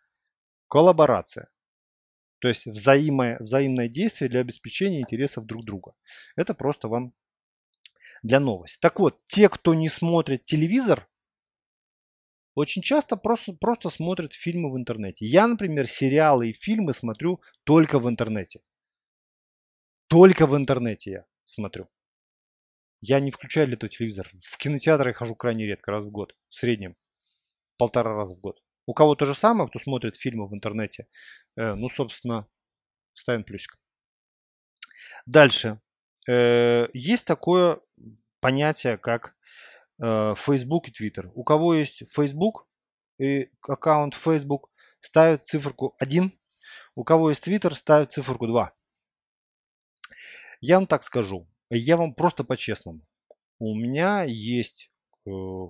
[0.69, 1.49] коллаборация.
[2.39, 5.93] То есть взаимое, взаимное действие для обеспечения интересов друг друга.
[6.35, 7.13] Это просто вам
[8.23, 8.77] для новости.
[8.81, 11.07] Так вот, те, кто не смотрит телевизор,
[12.55, 15.25] очень часто просто, просто смотрят фильмы в интернете.
[15.25, 18.61] Я, например, сериалы и фильмы смотрю только в интернете.
[20.07, 21.87] Только в интернете я смотрю.
[23.01, 24.29] Я не включаю для этого телевизор.
[24.41, 26.35] В кинотеатры хожу крайне редко, раз в год.
[26.49, 26.95] В среднем.
[27.77, 28.61] Полтора раза в год.
[28.89, 31.07] У кого то же самое, кто смотрит фильмы в интернете,
[31.55, 32.47] э, ну, собственно,
[33.13, 33.77] ставим плюсик.
[35.25, 35.79] Дальше.
[36.27, 37.79] Э, есть такое
[38.39, 39.35] понятие, как
[40.01, 41.29] Э, Facebook и Twitter.
[41.33, 42.67] У кого есть Facebook
[43.19, 44.71] и аккаунт Facebook,
[45.01, 46.31] ставит циферку 1.
[46.95, 48.73] У кого есть Twitter, ставит циферку 2.
[50.61, 51.49] Я вам так скажу.
[51.69, 53.01] Я вам просто по-честному.
[53.59, 54.91] У меня есть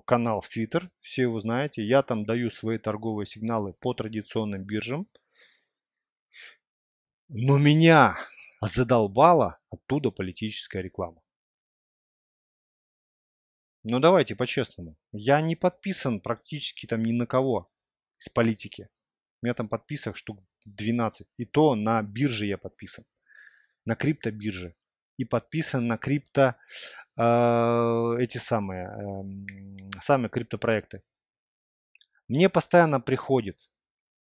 [0.06, 1.82] канал в Twitter, все его знаете.
[1.82, 5.06] Я там даю свои торговые сигналы по традиционным биржам.
[7.28, 8.16] Но меня
[8.60, 11.22] задолбала оттуда политическая реклама.
[13.82, 14.96] Ну давайте по-честному.
[15.12, 17.70] Я не подписан практически там ни на кого
[18.18, 18.88] из политики.
[19.40, 21.26] У меня там подписок штук 12.
[21.38, 23.04] И то на бирже я подписан.
[23.86, 24.74] На криптобирже.
[25.20, 26.54] И подписан на крипто
[27.18, 31.02] э, эти самые, э, самые криптопроекты.
[32.26, 33.58] Мне постоянно приходит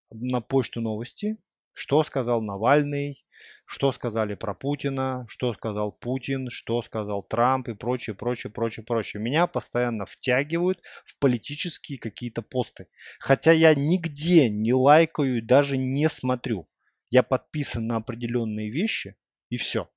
[0.10, 1.38] на почту новости,
[1.74, 3.26] что сказал Навальный,
[3.66, 9.22] что сказали про Путина, что сказал Путин, что сказал Трамп и прочее, прочее, прочее, прочее.
[9.22, 12.88] Меня постоянно втягивают в политические какие-то посты.
[13.20, 16.70] Хотя я нигде не лайкаю и даже не смотрю.
[17.10, 19.18] Я подписан на определенные вещи
[19.50, 19.90] и все.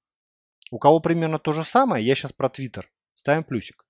[0.71, 2.91] У кого примерно то же самое, я сейчас про Твиттер.
[3.15, 3.87] Ставим плюсик.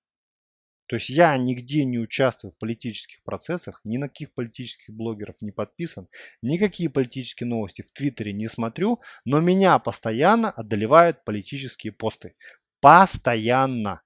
[0.87, 5.51] То есть я нигде не участвую в политических процессах, ни на каких политических блогеров не
[5.51, 6.09] подписан,
[6.41, 12.35] никакие политические новости в Твиттере не смотрю, но меня постоянно одолевают политические посты.
[12.79, 14.01] Постоянно.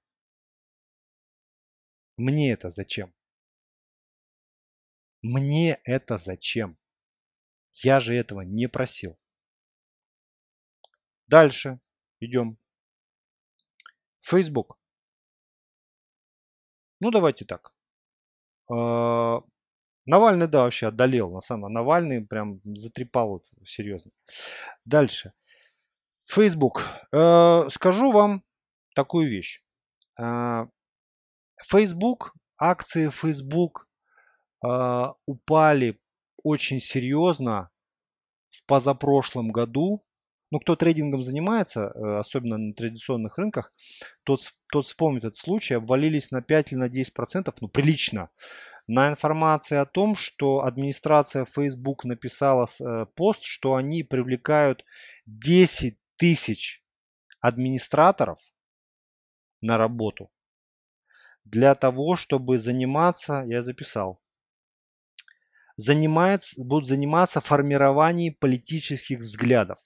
[2.18, 3.14] Мне это зачем?
[5.22, 6.76] Мне это зачем?
[7.72, 9.18] Я же этого не просил.
[11.28, 11.80] Дальше
[12.20, 12.58] идем.
[14.24, 14.76] Facebook.
[17.00, 17.74] Ну, давайте так.
[18.70, 19.42] А,
[20.06, 21.32] Навальный, да, вообще одолел.
[21.32, 24.10] На самом Навальный прям затрепал вот, серьезно.
[24.84, 25.32] Дальше.
[26.26, 26.82] Facebook.
[27.12, 28.42] Э, скажу вам
[28.94, 29.62] такую вещь.
[30.20, 30.66] Э,
[31.62, 33.88] Facebook, акции Facebook
[34.64, 36.00] э, упали
[36.42, 37.70] очень серьезно
[38.50, 40.04] в позапрошлом году
[40.50, 43.72] ну, кто трейдингом занимается, э, особенно на традиционных рынках,
[44.24, 44.40] тот,
[44.72, 48.30] тот вспомнит этот случай, обвалились на 5 или на 10 процентов, ну, прилично,
[48.86, 54.84] на информации о том, что администрация Facebook написала э, пост, что они привлекают
[55.26, 56.82] 10 тысяч
[57.40, 58.38] администраторов
[59.60, 60.30] на работу
[61.44, 64.20] для того, чтобы заниматься, я записал,
[65.76, 69.78] занимается, будут заниматься формированием политических взглядов.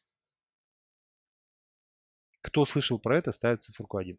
[2.48, 4.18] Кто слышал про это, ставит циферку 1.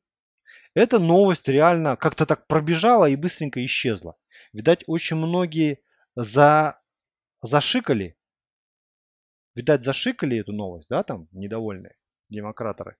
[0.75, 4.17] Эта новость реально как-то так пробежала и быстренько исчезла.
[4.53, 5.79] Видать, очень многие
[6.15, 6.79] за...
[7.41, 8.15] зашикали.
[9.55, 11.95] Видать, зашикали эту новость, да, там, недовольные
[12.29, 12.97] демократоры.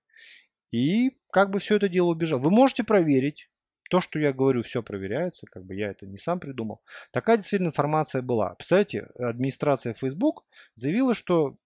[0.72, 2.40] И как бы все это дело убежало.
[2.40, 3.48] Вы можете проверить.
[3.88, 6.82] То, что я говорю, все проверяется, как бы я это не сам придумал.
[7.12, 8.54] Такая действительно информация была.
[8.56, 11.56] Представляете, администрация Facebook заявила, что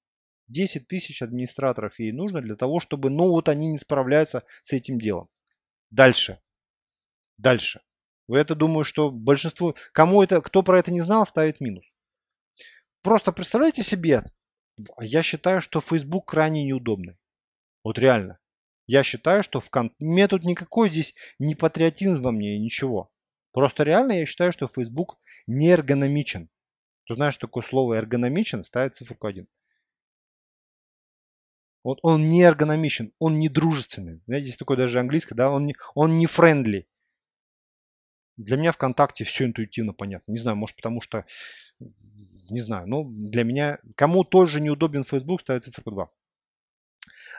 [0.49, 4.99] 10 тысяч администраторов ей нужно для того, чтобы, ну вот они не справляются с этим
[4.99, 5.29] делом.
[5.91, 6.41] Дальше.
[7.39, 7.81] Дальше.
[8.29, 11.85] Это думаю, что большинство, кому это, кто про это не знал, ставит минус.
[13.03, 14.23] Просто представляете себе,
[15.01, 17.19] я считаю, что Facebook крайне неудобный.
[17.83, 18.39] Вот реально.
[18.87, 19.95] Я считаю, что в кон...
[19.99, 23.11] Мне тут никакой здесь не патриотизм во мне ничего.
[23.53, 26.51] Просто реально я считаю, что Facebook не эргономичен.
[27.07, 29.47] Ты знаешь, такое слово эргономичен, ставит циферку 1.
[31.85, 34.23] Вот он не эргономичен, он не дружественный.
[34.27, 36.87] Знаете, есть такое даже английское, да, он не, он не friendly.
[38.39, 40.33] Для меня ВКонтакте все интуитивно понятно.
[40.33, 41.27] Не знаю, может потому что,
[41.79, 46.11] не знаю, но для меня, кому тоже неудобен Facebook, ставит цифру 2.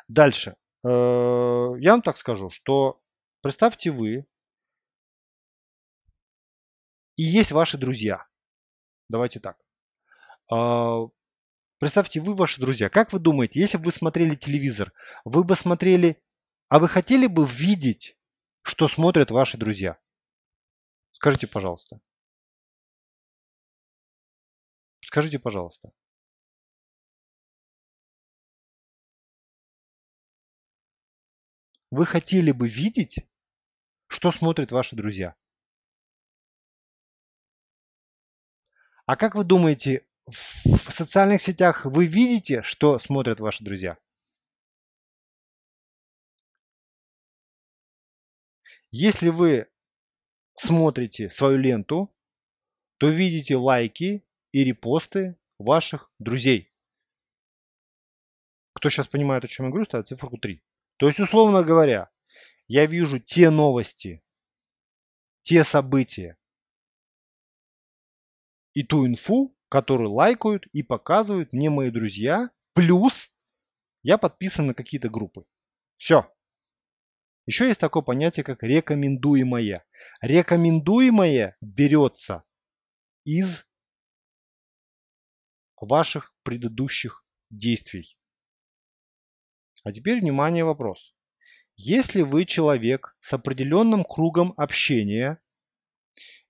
[0.07, 0.55] Дальше.
[0.85, 3.01] Э, я вам так скажу, что
[3.41, 4.27] представьте вы
[7.15, 8.27] и есть ваши друзья.
[9.09, 9.57] Давайте так.
[11.85, 14.91] Представьте, вы, ваши друзья, как вы думаете, если бы вы смотрели телевизор,
[15.23, 16.19] вы бы смотрели,
[16.67, 18.17] а вы хотели бы видеть,
[18.63, 19.99] что смотрят ваши друзья?
[21.11, 22.01] Скажите, пожалуйста.
[25.01, 25.91] Скажите, пожалуйста.
[31.91, 33.17] Вы хотели бы видеть,
[34.07, 35.35] что смотрят ваши друзья?
[39.05, 43.97] А как вы думаете, в социальных сетях вы видите, что смотрят ваши друзья?
[48.91, 49.69] Если вы
[50.55, 52.15] смотрите свою ленту,
[52.97, 56.71] то видите лайки и репосты ваших друзей.
[58.73, 60.61] Кто сейчас понимает, о чем я говорю, ставит цифру 3.
[60.97, 62.09] То есть, условно говоря,
[62.67, 64.23] я вижу те новости,
[65.41, 66.37] те события
[68.73, 72.49] и ту инфу, которые лайкают и показывают мне мои друзья.
[72.73, 73.31] Плюс
[74.03, 75.45] я подписан на какие-то группы.
[75.97, 76.31] Все.
[77.45, 79.85] Еще есть такое понятие, как рекомендуемое.
[80.21, 82.43] Рекомендуемое берется
[83.23, 83.65] из
[85.79, 88.17] ваших предыдущих действий.
[89.83, 91.15] А теперь внимание вопрос.
[91.77, 95.39] Если вы человек с определенным кругом общения,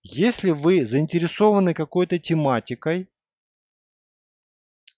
[0.08, 3.10] если вы заинтересованы какой-то тематикой,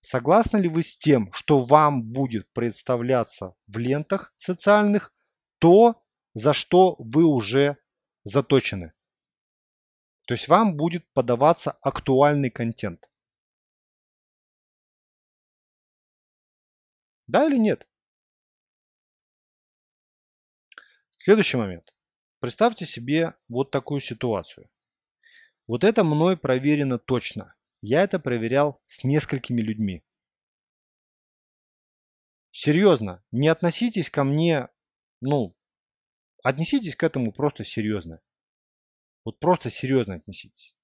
[0.02, 5.14] Согласны ли вы с тем, что вам будет представляться в лентах социальных
[5.60, 6.02] то,
[6.34, 7.76] за что вы уже
[8.24, 8.94] заточены?
[10.28, 13.10] То есть вам будет подаваться актуальный контент.
[17.28, 17.86] Да или нет?
[21.18, 21.94] Следующий момент.
[22.40, 24.70] Представьте себе вот такую ситуацию.
[25.68, 27.54] Вот это мной проверено точно.
[27.82, 30.04] Я это проверял с несколькими людьми.
[32.52, 34.70] Серьезно, не относитесь ко мне,
[35.22, 35.56] ну,
[36.42, 38.22] отнеситесь к этому просто серьезно.
[39.26, 40.76] Вот просто серьезно отнеситесь.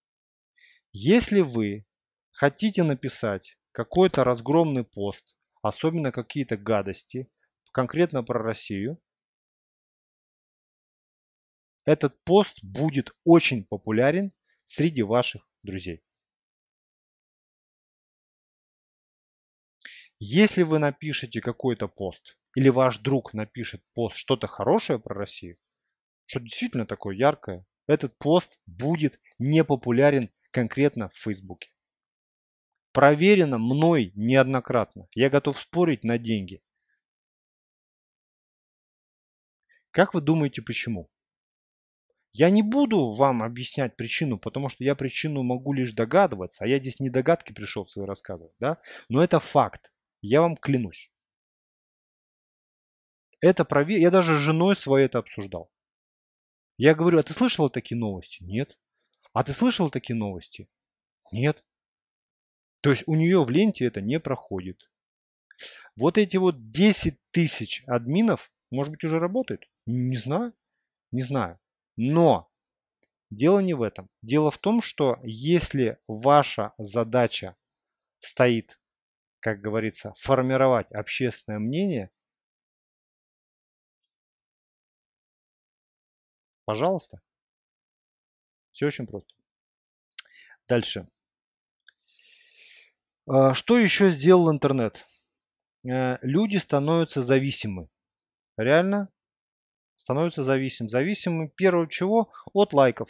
[0.92, 1.88] Если вы
[2.32, 7.32] хотите написать какой-то разгромный пост, особенно какие-то гадости,
[7.72, 9.02] конкретно про Россию,
[11.86, 14.34] этот пост будет очень популярен
[14.66, 16.04] среди ваших друзей.
[20.20, 25.58] Если вы напишете какой-то пост, или ваш друг напишет пост что-то хорошее про Россию,
[26.26, 31.72] что действительно такое яркое, этот пост будет не популярен конкретно в Фейсбуке.
[32.94, 35.08] Проверено мной неоднократно.
[35.14, 36.62] Я готов спорить на деньги.
[39.92, 41.10] Как вы думаете, почему?
[42.34, 46.80] Я не буду вам объяснять причину, потому что я причину могу лишь догадываться, а я
[46.80, 48.80] здесь не догадки пришел в свои рассказывать, да?
[49.08, 49.94] Но это факт.
[50.22, 51.12] Я вам клянусь.
[53.40, 54.00] Это провер...
[54.00, 55.72] Я даже с женой своей это обсуждал.
[56.78, 58.42] Я говорю, а ты слышал такие новости?
[58.42, 58.80] Нет.
[59.34, 60.68] А ты слышал такие новости?
[61.32, 61.64] Нет.
[62.82, 64.90] То есть у нее в ленте это не проходит.
[65.96, 69.70] Вот эти вот 10 тысяч админов, может быть, уже работают?
[69.86, 70.54] Не знаю.
[71.12, 71.60] Не знаю.
[71.96, 72.50] Но
[73.30, 74.10] дело не в этом.
[74.22, 77.56] Дело в том, что если ваша задача
[78.20, 78.80] стоит
[79.44, 82.10] как говорится, формировать общественное мнение,
[86.64, 87.22] пожалуйста.
[88.72, 89.34] Все очень просто.
[90.66, 91.10] Дальше.
[93.28, 95.06] А, что еще сделал интернет?
[95.86, 97.90] Э, люди становятся зависимы.
[98.56, 99.10] Реально
[100.04, 100.90] становятся зависимы.
[100.90, 102.30] Зависимы, первого чего?
[102.52, 103.10] От лайков.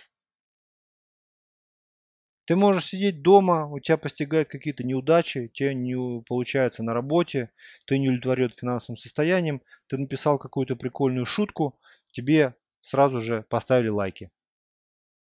[2.45, 7.49] Ты можешь сидеть дома, у тебя постигают какие-то неудачи, тебе не получается на работе,
[7.87, 11.79] ты не удовлетворен финансовым состоянием, ты написал какую-то прикольную шутку,
[12.11, 14.29] тебе сразу же поставили лайки.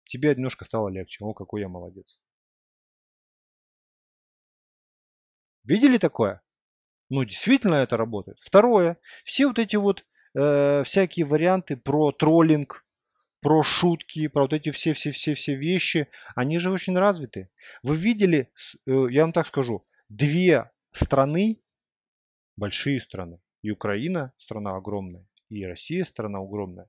[0.06, 1.24] Тебе немножко стало легче.
[1.24, 2.20] О, какой я молодец.
[5.64, 6.42] Видели такое?
[7.10, 8.40] Ну, действительно это работает.
[8.42, 8.98] Второе.
[9.26, 12.86] Все вот эти вот э, всякие варианты про троллинг,
[13.42, 17.50] про шутки, про вот эти все-все-все-все вещи, они же очень развиты.
[17.84, 18.52] Вы видели,
[18.88, 21.60] э, я вам так скажу, две страны,
[22.56, 26.88] большие страны, и Украина страна огромная, и Россия страна огромная,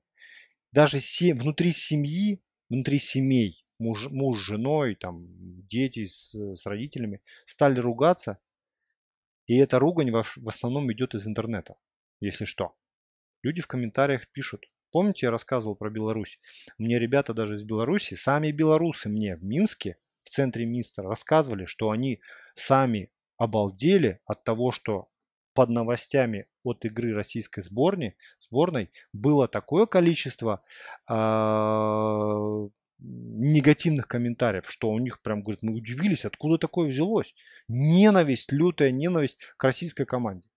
[0.71, 5.25] даже се, внутри семьи, внутри семей, муж, муж с женой, там,
[5.67, 8.39] дети с, с родителями, стали ругаться,
[9.47, 11.75] и эта ругань в, в основном идет из интернета,
[12.19, 12.75] если что.
[13.43, 16.39] Люди в комментариях пишут, Помните, я рассказывал про Беларусь?
[16.77, 21.89] Мне ребята даже из Беларуси, сами белорусы мне в Минске, в центре Минска, рассказывали, что
[21.89, 22.21] они
[22.55, 25.09] сами обалдели от того, что
[25.55, 30.63] под новостями от игры российской сборной, сборной было такое количество
[31.09, 31.13] э,
[32.99, 37.33] негативных комментариев, что у них прям, говорит, мы удивились, откуда такое взялось.
[37.67, 40.47] Ненависть, лютая ненависть к российской команде.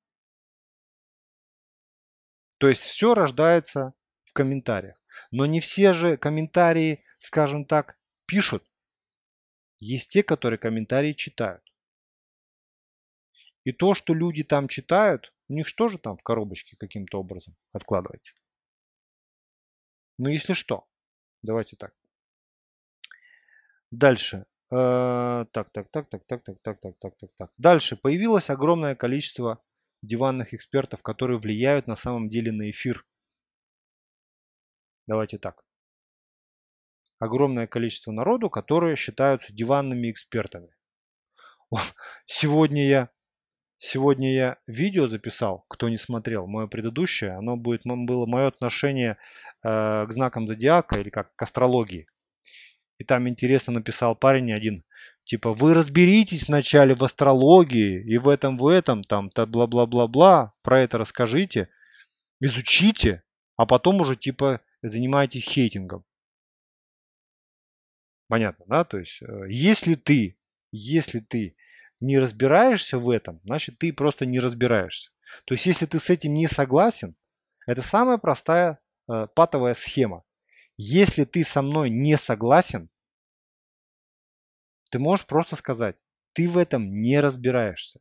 [2.59, 3.95] То есть все рождается
[4.37, 4.97] комментариях.
[5.33, 8.63] Но не все же комментарии, скажем так, пишут.
[9.79, 11.63] Есть те, которые комментарии читают.
[13.65, 17.57] И то, что люди там читают, у них что же там в коробочке каким-то образом
[17.73, 18.33] откладывайте.
[20.19, 20.87] Ну, если что,
[21.43, 21.95] давайте так.
[23.91, 24.45] Дальше.
[24.69, 27.53] Так, так, так, так, так, так, так, так, так, так, так.
[27.57, 29.63] Дальше появилось огромное количество
[30.07, 33.07] диванных экспертов, которые влияют на самом деле на эфир.
[35.07, 35.65] Давайте так.
[37.19, 40.75] Огромное количество народу, которые считаются диванными экспертами.
[42.27, 43.11] Сегодня я,
[43.79, 49.13] сегодня я видео записал, кто не смотрел, мое предыдущее, оно будет, было мое отношение
[49.63, 52.07] э, к знакам зодиака или как к астрологии.
[52.99, 54.85] И там интересно написал парень один,
[55.27, 60.81] типа вы разберитесь вначале в астрологии и в этом, в этом, там, то бла-бла-бла-бла, про
[60.81, 61.69] это расскажите,
[62.41, 63.23] изучите,
[63.57, 66.05] а потом уже типа занимаетесь хейтингом.
[68.29, 68.85] Понятно, да?
[68.85, 70.39] То есть, э, если ты,
[70.71, 71.57] если ты
[72.01, 75.11] не разбираешься в этом, значит ты просто не разбираешься.
[75.45, 77.17] То есть если ты с этим не согласен,
[77.67, 80.23] это самая простая э, патовая схема.
[80.77, 82.91] Если ты со мной не согласен,
[84.91, 85.97] ты можешь просто сказать,
[86.33, 88.01] ты в этом не разбираешься.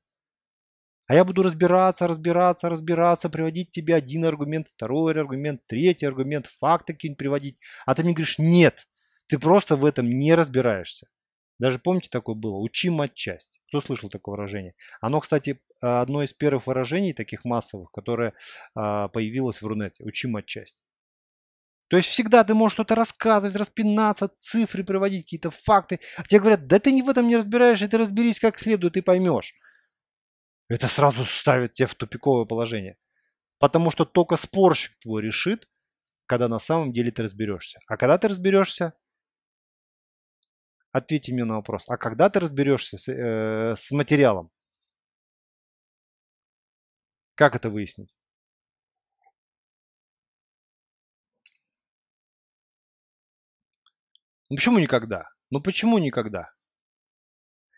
[1.08, 6.94] А я буду разбираться, разбираться, разбираться, приводить тебе один аргумент, второй аргумент, третий аргумент, факты
[6.94, 7.60] какие-нибудь приводить.
[7.86, 8.88] А ты мне говоришь, нет,
[9.28, 11.08] ты просто в этом не разбираешься.
[11.60, 12.58] Даже помните такое было?
[12.58, 13.60] Учим отчасти.
[13.68, 14.76] Кто слышал такое выражение?
[15.00, 18.34] Оно, кстати, одно из первых выражений таких массовых, которое
[18.74, 20.04] а, появилось в Рунете.
[20.04, 20.82] Учим отчасти.
[21.88, 26.00] То есть всегда ты можешь что-то рассказывать, распинаться, цифры приводить, какие-то факты.
[26.18, 29.02] А тебе говорят, да ты не в этом не разбираешься, ты разберись как следует и
[29.02, 29.54] поймешь.
[30.68, 32.98] Это сразу ставит тебя в тупиковое положение.
[33.60, 35.70] Потому что только спорщик твой решит,
[36.26, 37.80] когда на самом деле ты разберешься.
[37.88, 38.94] А когда ты разберешься,
[40.92, 44.50] ответьте мне на вопрос, а когда ты разберешься с, э, с материалом?
[47.36, 48.14] Как это выяснить?
[54.50, 55.30] Ну почему никогда?
[55.50, 56.52] Ну почему никогда?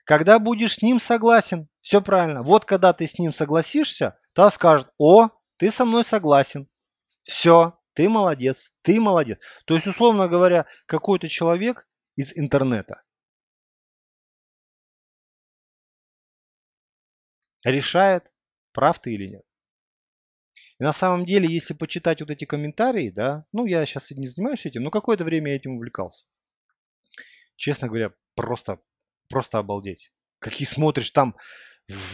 [0.05, 2.41] Когда будешь с ним согласен, все правильно.
[2.43, 6.68] Вот когда ты с ним согласишься, то скажет, о, ты со мной согласен.
[7.24, 9.39] Все, ты молодец, ты молодец.
[9.65, 13.03] То есть, условно говоря, какой-то человек из интернета
[17.65, 18.32] решает,
[18.72, 19.43] прав ты или нет.
[20.80, 24.65] И на самом деле, если почитать вот эти комментарии, да, ну я сейчас не занимаюсь
[24.65, 26.26] этим, но какое-то время я этим увлекался.
[27.58, 28.80] Честно говоря, просто
[29.28, 30.12] просто обалдеть.
[30.39, 31.36] Какие смотришь там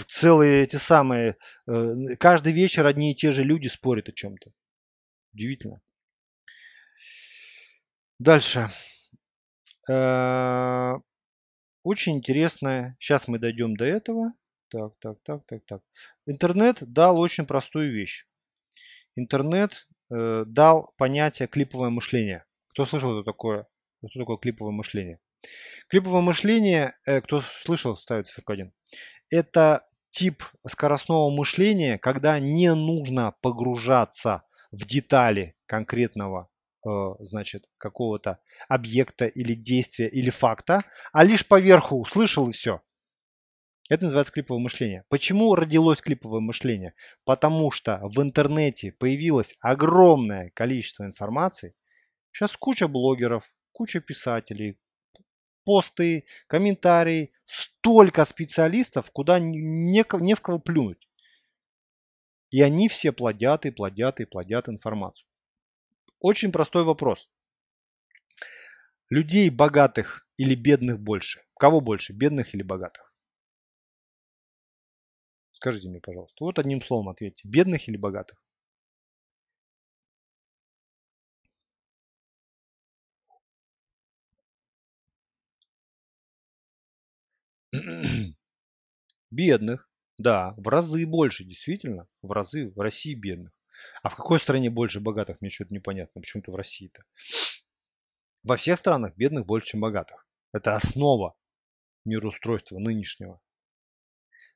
[0.07, 1.37] целые эти самые,
[1.67, 4.51] э, каждый вечер одни и те же люди спорят о чем-то.
[5.33, 5.81] Удивительно.
[8.19, 8.69] Дальше.
[9.89, 10.93] Э,
[11.83, 12.95] очень интересное.
[12.99, 14.33] Сейчас мы дойдем до этого.
[14.69, 15.81] Так, так, так, так, так.
[16.25, 18.25] Интернет дал очень простую вещь.
[19.15, 22.45] Интернет э, дал понятие клиповое мышление.
[22.69, 23.67] Кто слышал это такое?
[24.07, 25.19] Что такое клиповое мышление?
[25.87, 28.73] Клиповое мышление, э, кто слышал, ставит циферку 1.
[29.29, 36.49] Это тип скоростного мышления, когда не нужно погружаться в детали конкретного
[36.85, 36.89] э,
[37.19, 42.81] значит, какого-то объекта или действия или факта, а лишь поверху услышал и все.
[43.89, 45.03] Это называется клиповое мышление.
[45.09, 46.93] Почему родилось клиповое мышление?
[47.25, 51.75] Потому что в интернете появилось огромное количество информации.
[52.31, 54.79] Сейчас куча блогеров, куча писателей,
[55.65, 61.07] посты, комментарии, столько специалистов, куда не, не в кого плюнуть.
[62.49, 65.27] И они все плодят и плодят и плодят информацию.
[66.19, 67.29] Очень простой вопрос.
[69.09, 71.41] Людей богатых или бедных больше?
[71.59, 73.13] Кого больше, бедных или богатых?
[75.53, 76.43] Скажите мне, пожалуйста.
[76.43, 77.47] Вот одним словом ответьте.
[77.47, 78.42] Бедных или богатых?
[89.31, 93.51] Бедных, да, в разы больше, действительно, в разы в России бедных.
[94.01, 97.03] А в какой стране больше богатых, мне что-то непонятно, почему-то в России-то.
[98.43, 100.27] Во всех странах бедных больше, чем богатых.
[100.53, 101.35] Это основа
[102.05, 103.41] мироустройства нынешнего.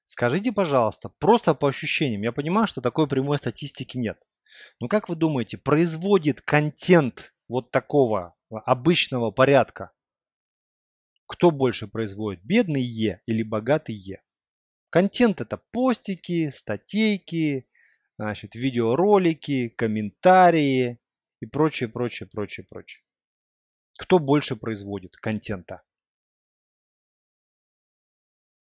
[0.06, 4.18] Скажите, пожалуйста, просто по ощущениям, я понимаю, что такой прямой статистики нет.
[4.80, 9.92] Но как вы думаете, производит контент вот такого обычного порядка
[11.28, 14.22] кто больше производит, бедный Е или богатый Е?
[14.90, 17.68] Контент это постики, статейки,
[18.18, 21.00] значит, видеоролики, комментарии
[21.42, 23.04] и прочее, прочее, прочее, прочее.
[24.00, 25.84] Кто больше производит контента?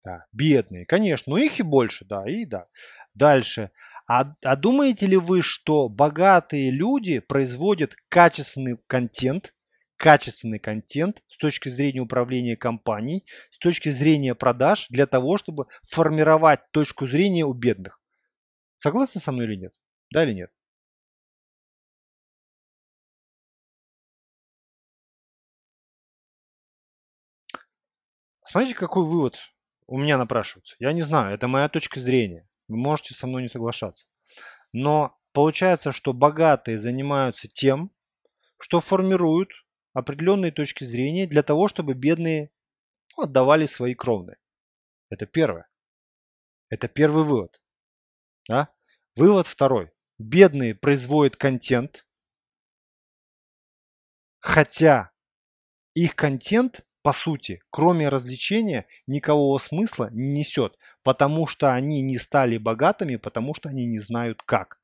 [0.05, 2.69] Да, бедные, конечно, но их и больше, да, и да.
[3.15, 3.71] Дальше.
[4.09, 9.55] А, а думаете ли вы, что богатые люди производят качественный контент,
[9.99, 16.71] качественный контент с точки зрения управления компанией, с точки зрения продаж, для того, чтобы формировать
[16.71, 18.01] точку зрения у бедных.
[18.79, 19.75] Согласны со мной или нет?
[20.11, 20.51] Да или нет?
[28.45, 29.39] Смотрите, какой вывод
[29.87, 30.77] у меня напрашивается.
[30.79, 32.49] Я не знаю, это моя точка зрения.
[32.69, 34.07] Вы можете со мной не соглашаться.
[34.73, 37.91] Но получается, что богатые занимаются тем,
[38.59, 39.51] что формируют
[39.99, 42.51] определенные точки зрения для того, чтобы бедные
[43.17, 44.37] ну, отдавали свои кровные.
[45.11, 45.69] Это первое.
[46.69, 47.61] Это первый вывод.
[48.49, 48.69] Да?
[49.17, 49.91] Вывод второй.
[50.19, 52.07] Бедные производят контент,
[54.41, 55.11] хотя
[55.95, 62.59] их контент по сути, кроме развлечения, никакого смысла не несет, потому что они не стали
[62.59, 64.81] богатыми, потому что они не знают как.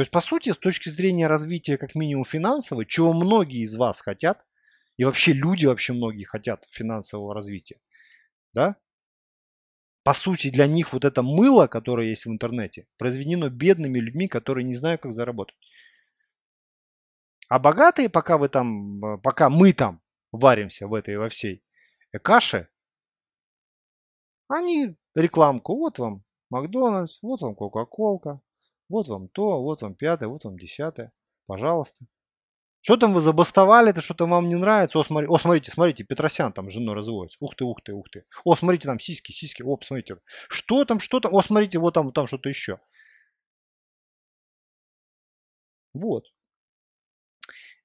[0.00, 4.00] То есть, по сути, с точки зрения развития, как минимум финансового, чего многие из вас
[4.00, 4.42] хотят,
[4.96, 7.78] и вообще люди вообще многие хотят финансового развития,
[8.54, 8.76] да,
[10.02, 14.64] по сути, для них вот это мыло, которое есть в интернете, произведено бедными людьми, которые
[14.64, 15.58] не знают, как заработать.
[17.50, 20.00] А богатые, пока вы там, э, пока мы там
[20.32, 21.62] варимся в этой во всей
[22.22, 22.70] каше,
[24.48, 28.40] они рекламку, вот вам Макдональдс, вот вам Кока-Колка,
[28.90, 31.12] вот вам то, вот вам пятое, вот вам десятое,
[31.46, 32.04] пожалуйста.
[32.82, 34.98] Что там вы забастовали, это что-то вам не нравится?
[34.98, 37.36] О, смотри, о, смотрите, смотрите, Петросян там с женой разводится.
[37.40, 38.24] Ух ты, ух ты, ух ты.
[38.42, 39.62] О, смотрите, там сиськи, сиськи.
[39.62, 40.16] О, посмотрите.
[40.48, 41.34] Что там, что там?
[41.34, 42.80] О, смотрите, вот там, там что-то еще.
[45.92, 46.24] Вот.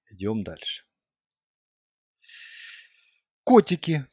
[0.10, 0.86] Идем дальше.
[3.44, 4.06] Котики.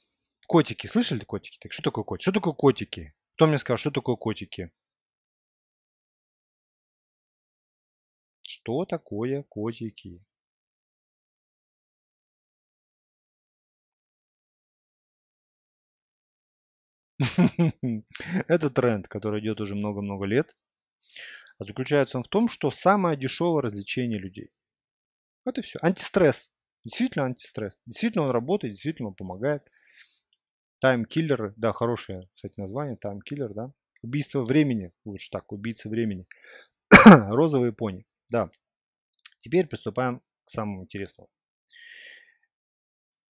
[0.49, 0.89] Котики.
[0.89, 1.59] Слышали котики?
[1.61, 2.25] Так что такое котики?
[2.25, 3.15] Что такое котики?
[3.37, 4.73] Кто мне скажет, что такое котики?
[8.65, 10.21] Что такое котики?
[18.49, 20.55] Это тренд, который идет уже много-много лет.
[21.59, 24.51] А заключается он в том, что самое дешевое развлечение людей.
[25.45, 25.79] Вот и все.
[25.83, 26.53] Антистресс.
[26.85, 27.79] Действительно антистресс.
[27.87, 29.63] Действительно он работает, действительно он помогает.
[30.81, 33.73] Таймкиллеры, да, хорошее, кстати, название, таймкиллер, да.
[34.03, 36.27] Убийство времени, лучше так, убийца времени.
[37.07, 38.51] Розовые пони, да.
[39.41, 41.29] Теперь приступаем к самому интересному.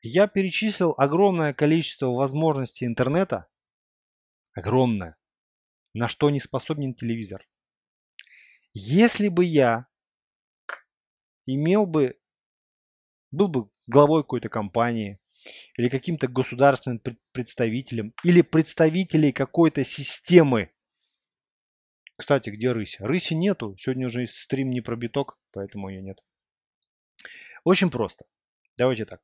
[0.03, 3.47] Я перечислил огромное количество возможностей интернета,
[4.53, 5.17] огромное,
[5.93, 7.47] на что не способен телевизор.
[8.73, 9.87] Если бы я
[11.45, 12.19] имел бы,
[13.31, 15.19] был бы главой какой-то компании
[15.77, 20.71] или каким-то государственным представителем или представителей какой-то системы.
[22.21, 22.97] Кстати, где рысь?
[22.99, 23.75] Рыси нету.
[23.79, 26.23] Сегодня уже стрим не про биток, поэтому ее нет.
[27.63, 28.25] Очень просто.
[28.77, 29.23] Давайте так.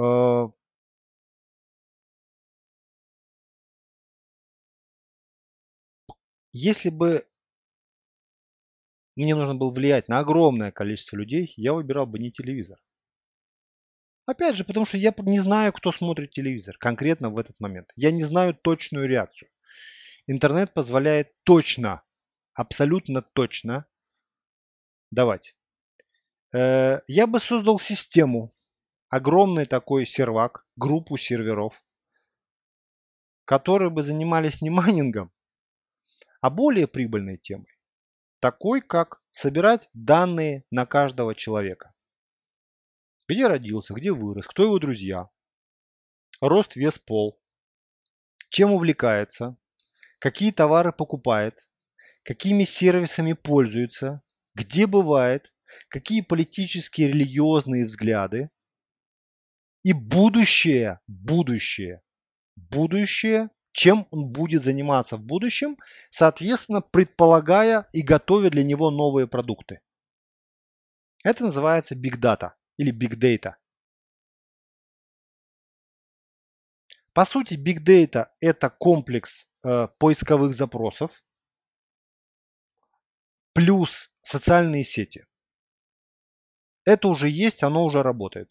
[0.00, 0.46] Э,
[6.52, 7.26] если бы
[9.16, 12.78] мне нужно было влиять на огромное количество людей, я выбирал бы не телевизор.
[14.26, 17.90] Опять же, потому что я не знаю, кто смотрит телевизор конкретно в этот момент.
[17.96, 19.50] Я не знаю точную реакцию.
[20.28, 22.04] Интернет позволяет точно,
[22.52, 23.86] абсолютно точно
[25.10, 25.56] давать.
[26.52, 28.54] Э, я бы создал систему,
[29.08, 31.82] огромный такой сервак, группу серверов,
[33.44, 35.32] которые бы занимались не майнингом,
[36.40, 37.78] а более прибыльной темой
[38.40, 41.94] такой как собирать данные на каждого человека.
[43.26, 45.28] Где родился, где вырос, кто его друзья,
[46.40, 47.40] рост, вес, пол,
[48.48, 49.56] чем увлекается,
[50.18, 51.68] какие товары покупает,
[52.22, 54.22] какими сервисами пользуется,
[54.54, 55.52] где бывает,
[55.88, 58.50] какие политические религиозные взгляды
[59.82, 62.02] и будущее, будущее,
[62.56, 65.76] будущее чем он будет заниматься в будущем,
[66.10, 69.80] соответственно, предполагая и готовя для него новые продукты.
[71.22, 73.54] Это называется Big Data или Big Data.
[77.18, 81.20] По сути, Big Data– это комплекс э, поисковых запросов
[83.54, 85.26] плюс социальные сети.
[86.84, 88.48] Это уже есть, оно уже работает.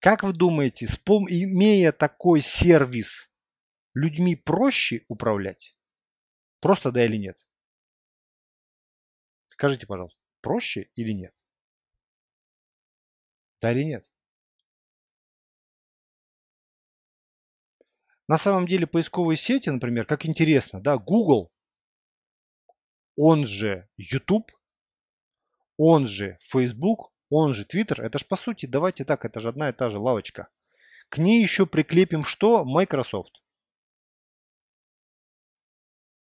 [0.00, 3.30] Как вы думаете, имея такой сервис,
[3.94, 5.76] людьми проще управлять?
[6.58, 7.38] Просто да или нет?
[9.46, 11.32] Скажите, пожалуйста, проще или нет?
[13.60, 14.11] Да или нет?
[18.28, 21.50] На самом деле поисковые сети, например, как интересно, да, Google,
[23.16, 24.52] он же YouTube,
[25.76, 29.68] он же Facebook, он же Twitter, это ж по сути, давайте так, это же одна
[29.68, 30.48] и та же лавочка.
[31.08, 32.64] К ней еще прикрепим что?
[32.64, 33.42] Microsoft.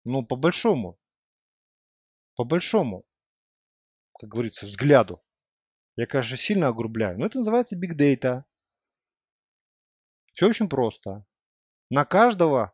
[0.04, 1.00] Ну, по большому.
[2.36, 3.06] По большому.
[4.20, 5.24] Как говорится, взгляду.
[5.96, 8.44] Я, конечно, сильно огрубляю, но это называется Big Data.
[10.34, 11.26] Все очень просто.
[11.90, 12.74] На каждого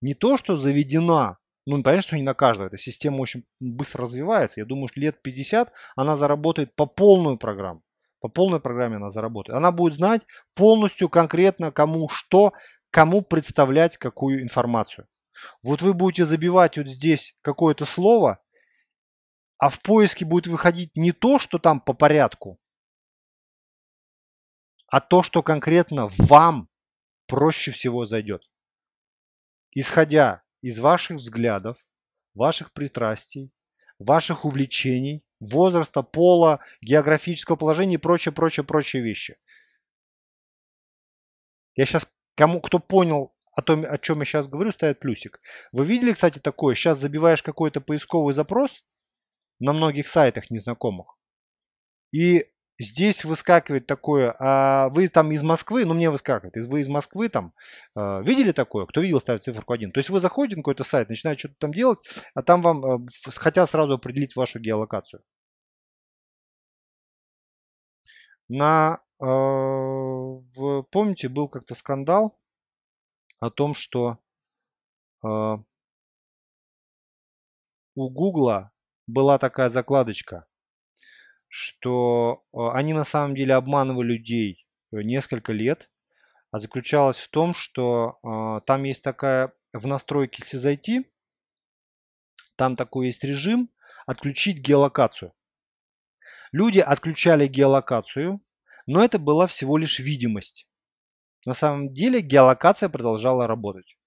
[0.00, 4.60] не то, что заведена, ну, понятно, что не на каждого, эта система очень быстро развивается.
[4.60, 7.82] Я думаю, что лет 50 она заработает по полную программу.
[8.20, 9.56] По полной программе она заработает.
[9.56, 10.22] Она будет знать
[10.54, 12.52] полностью конкретно кому что,
[12.90, 15.08] кому представлять какую информацию.
[15.62, 18.40] Вот вы будете забивать вот здесь какое-то слово,
[19.58, 22.58] а в поиске будет выходить не то, что там по порядку,
[24.86, 26.68] а то, что конкретно вам
[27.26, 28.42] проще всего зайдет.
[29.74, 31.78] Исходя из ваших взглядов,
[32.34, 33.50] ваших пристрастий,
[33.98, 39.38] ваших увлечений, возраста, пола, географического положения и прочее, прочее, прочие вещи.
[41.74, 45.40] Я сейчас, кому, кто понял о том, о чем я сейчас говорю, ставит плюсик.
[45.72, 46.74] Вы видели, кстати, такое?
[46.74, 48.84] Сейчас забиваешь какой-то поисковый запрос
[49.58, 51.16] на многих сайтах незнакомых.
[52.12, 52.46] И
[52.78, 57.52] здесь выскакивает такое, а вы там из Москвы, ну мне выскакивает, вы из Москвы там,
[57.96, 58.86] э, видели такое?
[58.86, 59.92] Кто видел, ставит циферку 1.
[59.92, 61.98] То есть вы заходите на какой-то сайт, начинаете что-то там делать,
[62.34, 65.22] а там вам э, хотят сразу определить вашу геолокацию.
[68.48, 72.38] На, э, в, помните, был как-то скандал
[73.40, 74.18] о том, что
[75.24, 75.28] э,
[77.94, 78.72] у Гугла
[79.06, 80.46] была такая закладочка,
[81.52, 85.90] что э, они на самом деле обманывали людей э, несколько лет,
[86.50, 91.06] а заключалась в том, что э, там есть такая в настройке, если зайти,
[92.56, 93.68] там такой есть режим
[94.06, 95.34] отключить геолокацию.
[96.52, 98.40] Люди отключали геолокацию,
[98.86, 100.66] но это была всего лишь видимость.
[101.44, 103.98] На самом деле геолокация продолжала работать.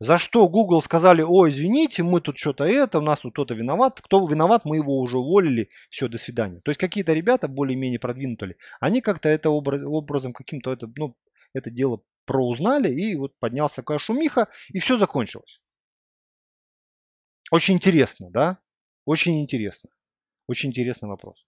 [0.00, 4.00] За что Google сказали, о, извините, мы тут что-то это, у нас тут кто-то виноват.
[4.00, 6.60] Кто виноват, мы его уже уволили, все, до свидания.
[6.60, 11.16] То есть какие-то ребята более-менее продвинутые, они как-то это образ, образом каким-то это, ну,
[11.52, 15.60] это дело проузнали, и вот поднялся такая шумиха, и все закончилось.
[17.50, 18.58] Очень интересно, да?
[19.04, 19.90] Очень интересно.
[20.46, 21.46] Очень интересный вопрос.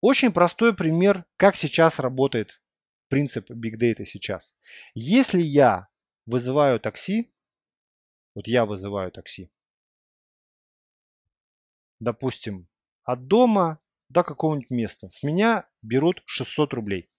[0.00, 2.60] Очень простой пример, как сейчас работает
[3.08, 4.54] принцип Big Data сейчас.
[4.94, 5.88] Если я
[6.28, 7.32] вызываю такси,
[8.34, 9.50] вот я вызываю такси,
[12.00, 12.68] допустим,
[13.02, 17.10] от дома до какого-нибудь места, с меня берут 600 рублей.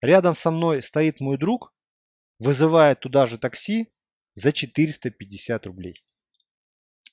[0.00, 1.74] Рядом со мной стоит мой друг,
[2.38, 3.92] вызывает туда же такси
[4.34, 5.94] за 450 рублей.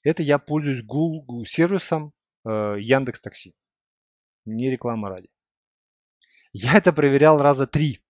[0.04, 2.14] Это я пользуюсь Google сервисом
[2.44, 3.56] э, Яндекс Такси.
[4.46, 5.30] Не реклама ради.
[6.54, 8.04] Я это проверял раза три.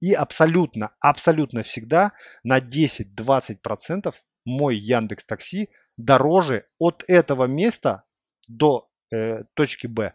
[0.00, 4.14] И абсолютно, абсолютно всегда на 10-20%
[4.44, 8.04] мой Яндекс Такси дороже от этого места
[8.46, 10.14] до э, точки Б,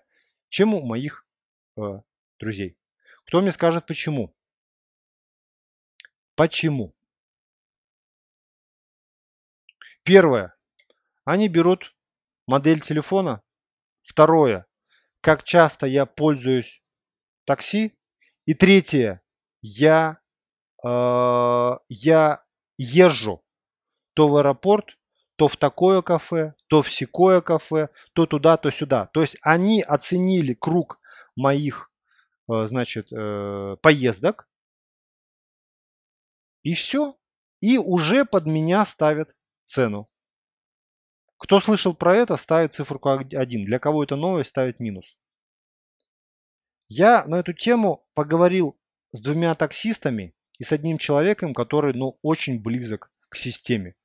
[0.49, 1.27] чем у моих
[1.77, 1.81] э,
[2.39, 2.77] друзей.
[3.25, 4.35] Кто мне скажет почему?
[6.35, 6.95] Почему?
[10.03, 10.55] Первое.
[11.23, 11.95] Они берут
[12.47, 13.43] модель телефона.
[14.01, 14.65] Второе.
[15.21, 16.81] Как часто я пользуюсь
[17.45, 17.95] такси.
[18.45, 19.21] И третье
[19.61, 20.19] я,
[20.83, 22.43] э, я
[22.77, 23.43] езжу
[24.13, 24.97] то в аэропорт,
[25.35, 29.07] то в такое кафе, то в секое кафе, то туда, то сюда.
[29.13, 30.99] То есть они оценили круг
[31.35, 31.89] моих,
[32.51, 34.49] э, значит, э, поездок.
[36.63, 37.15] И все.
[37.61, 39.33] И уже под меня ставят
[39.63, 40.09] цену.
[41.37, 43.63] Кто слышал про это, ставит циферку 1.
[43.63, 45.17] Для кого это новость, ставит минус.
[46.89, 48.78] Я на эту тему поговорил
[49.11, 53.95] с двумя таксистами и с одним человеком, который ну, очень близок к системе.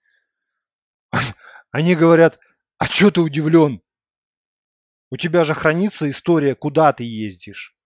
[1.71, 2.39] Они говорят,
[2.79, 3.83] а что ты удивлен?
[5.11, 7.77] У тебя же хранится история, куда ты ездишь.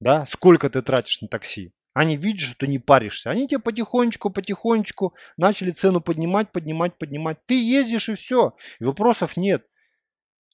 [0.00, 0.26] Да?
[0.26, 1.72] Сколько ты тратишь на такси.
[1.92, 3.30] Они видят, что ты не паришься.
[3.30, 7.38] Они тебе потихонечку, потихонечку начали цену поднимать, поднимать, поднимать.
[7.46, 8.56] Ты ездишь и все.
[8.78, 9.66] И вопросов нет.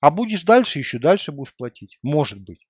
[0.01, 1.99] А будешь дальше, еще дальше будешь платить.
[2.03, 2.66] Может быть.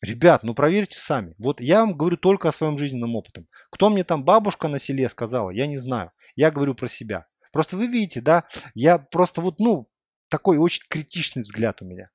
[0.00, 1.34] Ребят, ну проверьте сами.
[1.38, 3.44] Вот я вам говорю только о своем жизненном опыте.
[3.70, 6.10] Кто мне там бабушка на селе сказала, я не знаю.
[6.36, 7.26] Я говорю про себя.
[7.52, 8.44] Просто вы видите, да,
[8.74, 9.90] я просто вот, ну,
[10.28, 12.10] такой очень критичный взгляд у меня.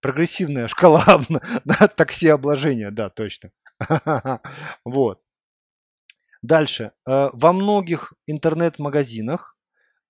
[0.00, 1.22] Прогрессивная шкала
[1.64, 3.50] да, такси обложения, да, точно.
[4.84, 5.20] Вот.
[6.42, 6.92] Дальше.
[7.06, 9.56] Э, во многих интернет-магазинах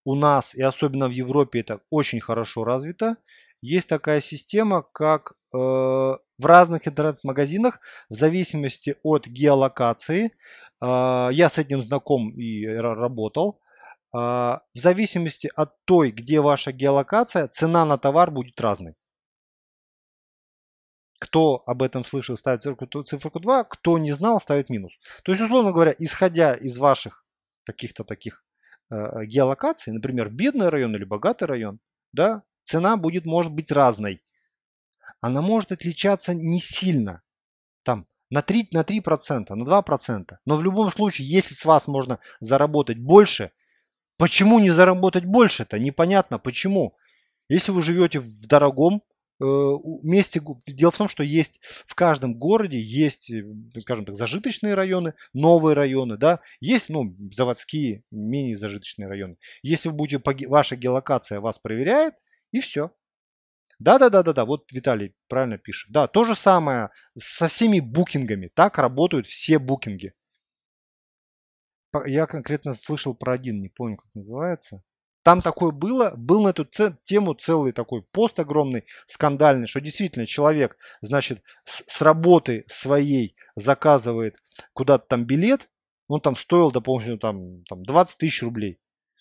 [0.05, 3.17] у нас и особенно в Европе это очень хорошо развито.
[3.65, 10.31] Есть такая система, как э, в разных интернет-магазинах, в зависимости от геолокации, э,
[11.33, 13.61] я с этим знаком и работал,
[14.13, 18.95] в зависимости от той, где ваша геолокация, цена на товар будет разной.
[21.19, 24.93] Кто об этом слышал, ставит циферку, циферку 2, кто не знал, ставит минус.
[25.25, 27.25] То есть, условно говоря, исходя из ваших
[27.65, 28.45] каких-то таких
[28.91, 31.81] э, геолокаций, например, бедный район или богатый район,
[32.13, 34.23] да, цена будет, может быть разной.
[35.21, 37.23] Она может отличаться не сильно,
[37.83, 40.37] там, на 3%, на 3%, на 2%.
[40.45, 43.53] Но в любом случае, если с вас можно заработать больше,
[44.17, 45.79] почему не заработать больше-то?
[45.79, 46.97] Непонятно почему.
[47.49, 49.03] Если вы живете в дорогом
[49.41, 53.33] месте, дело в том, что есть в каждом городе есть,
[53.81, 59.37] скажем так, зажиточные районы, новые районы, да, есть, ну, заводские, менее зажиточные районы.
[59.63, 62.15] Если вы будете, ваша геолокация вас проверяет,
[62.55, 62.93] и все.
[63.81, 65.91] Да-да-да-да-да, вот Виталий правильно пишет.
[65.91, 68.49] Да, то же самое со всеми букингами.
[68.55, 70.15] Так работают все букинги.
[72.07, 74.85] Я конкретно слышал про один, не помню, как называется.
[75.25, 76.65] Там такое было, был на эту
[77.05, 84.37] тему целый такой пост огромный, скандальный, что действительно человек, значит, с, с работы своей заказывает
[84.75, 85.69] куда-то там билет,
[86.07, 88.79] он там стоил, допустим, там, там 20 тысяч рублей.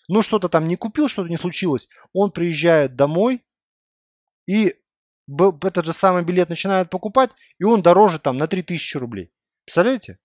[0.08, 1.88] Ну, что-то там не купил, что-то не случилось.
[2.12, 3.42] Он приезжает домой
[4.46, 4.76] и
[5.28, 9.32] этот же самый билет начинает покупать, и он дороже там на 3000 рублей.
[9.64, 10.18] Представляете?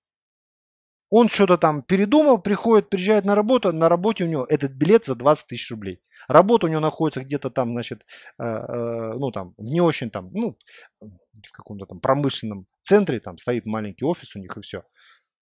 [1.09, 5.15] Он что-то там передумал, приходит, приезжает на работу, на работе у него этот билет за
[5.15, 6.01] 20 тысяч рублей.
[6.27, 8.05] Работа у него находится где-то там, значит,
[8.37, 10.57] э, э, ну там, не очень там, ну,
[10.99, 14.83] в каком-то там промышленном центре, там стоит маленький офис у них и все.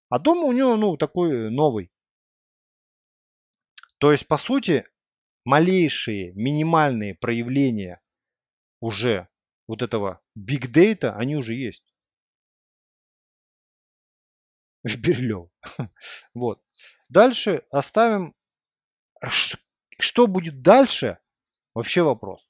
[0.08, 1.90] А дома у него, ну, такой новый.
[3.98, 4.86] То есть, по сути,
[5.44, 8.00] малейшие, минимальные проявления
[8.80, 9.28] уже
[9.66, 11.84] вот этого big data, они уже есть.
[14.98, 15.48] Берлев.
[16.34, 16.62] Вот.
[17.08, 18.34] Дальше оставим.
[19.98, 21.18] Что будет дальше?
[21.74, 22.48] Вообще вопрос.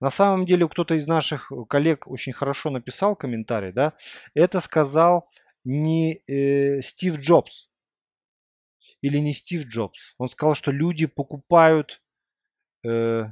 [0.00, 3.94] На самом деле кто-то из наших коллег очень хорошо написал комментарий, да?
[4.34, 5.30] Это сказал
[5.64, 7.70] не э, Стив Джобс
[9.04, 10.14] или не Стив Джобс.
[10.18, 12.02] Он сказал, что люди покупают.
[12.86, 13.26] Э,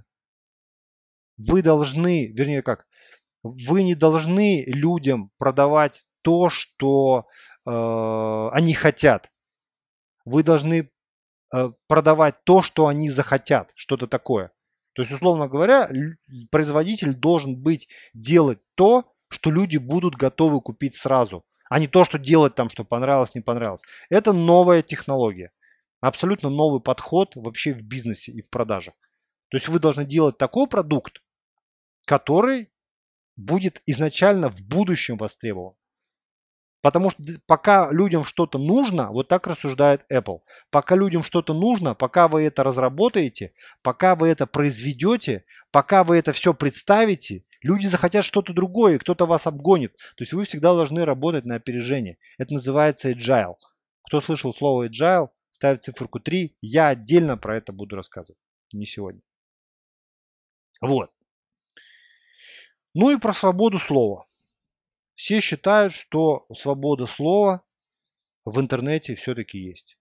[1.36, 2.86] вы должны, вернее как,
[3.42, 7.26] вы не должны людям продавать то, что
[7.66, 9.30] Э, они хотят.
[10.24, 10.90] Вы должны
[11.54, 14.52] э, продавать то, что они захотят, что-то такое.
[14.94, 15.88] То есть, условно говоря,
[16.50, 22.18] производитель должен быть делать то, что люди будут готовы купить сразу, а не то, что
[22.18, 23.82] делать там, что понравилось, не понравилось.
[24.10, 25.50] Это новая технология.
[26.02, 28.94] Абсолютно новый подход вообще в бизнесе и в продажах.
[29.50, 31.22] То есть вы должны делать такой продукт,
[32.06, 32.72] который
[33.36, 35.74] будет изначально в будущем востребован.
[36.80, 40.40] Потому что пока людям что-то нужно, вот так рассуждает Apple,
[40.70, 46.32] пока людям что-то нужно, пока вы это разработаете, пока вы это произведете, пока вы это
[46.32, 49.92] все представите, люди захотят что-то другое, кто-то вас обгонит.
[50.16, 52.18] То есть вы всегда должны работать на опережение.
[52.38, 53.54] Это называется agile.
[54.08, 55.28] Кто слышал слово agile,
[55.62, 56.56] ставит циферку 3.
[56.60, 58.40] Я отдельно про это буду рассказывать.
[58.72, 59.22] Не сегодня.
[60.80, 61.12] Вот.
[62.94, 64.26] Ну и про свободу слова.
[65.14, 67.64] Все считают, что свобода слова
[68.44, 69.96] в интернете все-таки есть.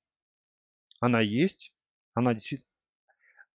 [1.00, 1.76] Она есть.
[2.16, 2.68] Она действительно...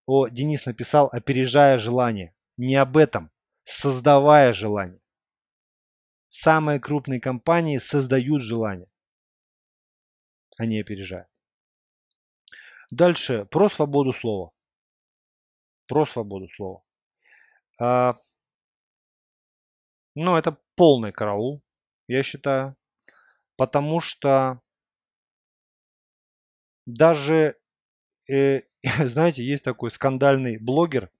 [0.06, 2.36] О, Денис написал, опережая желание.
[2.56, 3.32] Не об этом.
[3.64, 5.00] Создавая желание.
[6.28, 8.88] Самые крупные компании создают желание.
[10.56, 11.26] Они опережают.
[12.90, 13.44] Дальше.
[13.46, 14.52] Про свободу слова.
[15.86, 16.82] Про свободу слова.
[17.78, 18.16] А,
[20.14, 21.62] ну, это полный караул,
[22.08, 22.76] я считаю.
[23.56, 24.60] Потому что
[26.86, 27.56] даже,
[28.28, 31.10] э, знаете, есть такой скандальный блогер.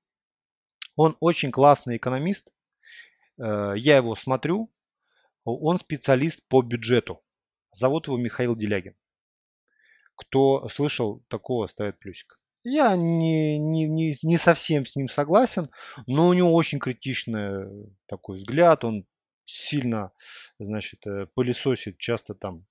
[0.94, 2.52] Он очень классный экономист.
[3.38, 4.72] Э, я его смотрю.
[5.44, 7.22] Он специалист по бюджету.
[7.72, 8.96] Зовут его Михаил Делягин.
[10.16, 12.40] Кто слышал, такого ставит плюсик.
[12.64, 15.70] Я не, не, не, не совсем с ним согласен,
[16.06, 18.82] но у него очень критичный такой взгляд.
[18.82, 19.06] Он
[19.44, 20.10] сильно,
[20.58, 22.66] значит, э, пылесосит часто там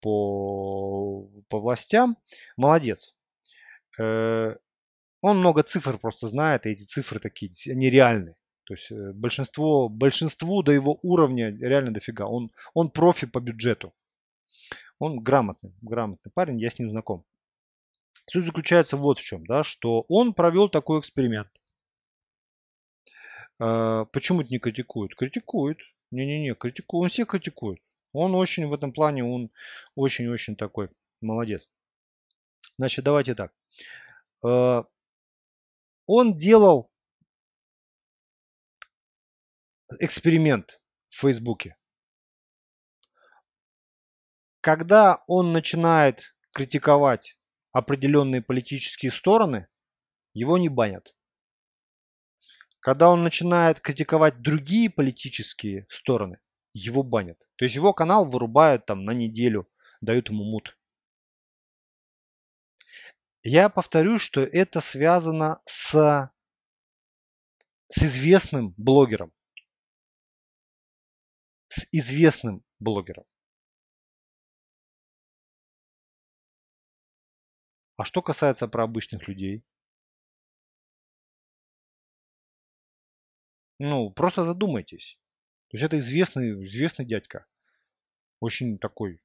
[0.00, 2.16] по, по властям,
[2.56, 3.14] молодец.
[3.98, 4.56] Э,
[5.20, 8.36] он много цифр просто знает, и эти цифры такие, они реальные.
[8.64, 12.26] То есть э, большинство, большинству до его уровня реально дофига.
[12.26, 13.94] Он, он профи по бюджету.
[14.98, 17.24] Он грамотный, грамотный парень, я с ним знаком.
[18.26, 21.48] Суть заключается вот в чем, да, что он провел такой эксперимент.
[23.58, 25.14] Почему это не критикуют?
[25.16, 25.78] Критикуют.
[26.10, 27.04] Не-не-не, критикует.
[27.04, 27.80] Он всех критикует.
[28.12, 29.50] Он очень в этом плане, он
[29.94, 30.90] очень-очень такой
[31.20, 31.68] молодец.
[32.78, 33.52] Значит, давайте так.
[34.44, 34.84] Э,
[36.06, 36.90] он делал
[40.00, 40.80] эксперимент
[41.10, 41.76] в Фейсбуке.
[44.68, 47.38] Когда он начинает критиковать
[47.72, 49.66] определенные политические стороны,
[50.34, 51.16] его не банят.
[52.78, 56.38] Когда он начинает критиковать другие политические стороны,
[56.74, 57.38] его банят.
[57.56, 59.70] То есть его канал вырубают там на неделю,
[60.02, 60.76] дают ему мут.
[63.42, 66.30] Я повторю, что это связано с,
[67.88, 69.32] с известным блогером.
[71.68, 73.24] с известным блогером.
[77.98, 79.64] А что касается про обычных людей?
[83.80, 85.18] Ну, просто задумайтесь.
[85.68, 87.46] То есть это известный, известный дядька.
[88.38, 89.20] Очень такой.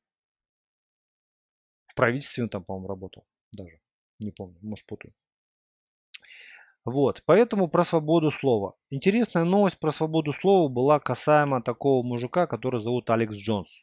[1.85, 3.79] В правительстве он там, по-моему, работал даже.
[4.17, 5.13] Не помню, может путаю.
[6.83, 8.75] Вот, поэтому про свободу слова.
[8.89, 13.82] Интересная новость про свободу слова была касаемо такого мужика, который зовут Алекс Джонс.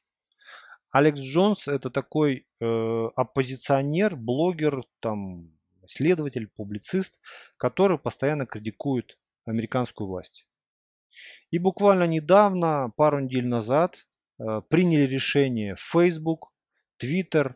[0.90, 7.18] Алекс Джонс это такой э, оппозиционер, блогер, там, исследователь, публицист,
[7.56, 10.46] который постоянно критикует американскую власть.
[11.50, 14.06] И буквально недавно, пару недель назад,
[14.38, 16.52] э, приняли решение Facebook,
[17.00, 17.54] Twitter,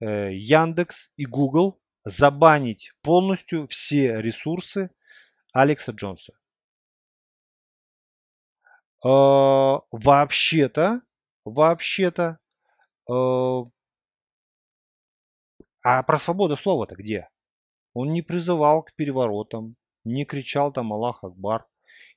[0.00, 4.90] э, Яндекс и Google забанить полностью все ресурсы
[5.52, 6.32] Алекса Джонса.
[9.04, 11.02] Э, вообще-то,
[11.44, 12.39] вообще-то,
[15.82, 17.28] а про свободу слова-то где?
[17.92, 21.66] Он не призывал к переворотам, не кричал там Аллах Акбар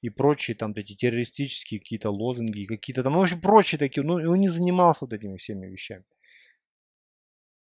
[0.01, 4.15] и прочие там эти террористические какие-то лозунги, какие-то там, ну, в общем, прочие такие, ну,
[4.15, 6.03] он не занимался вот этими всеми вещами.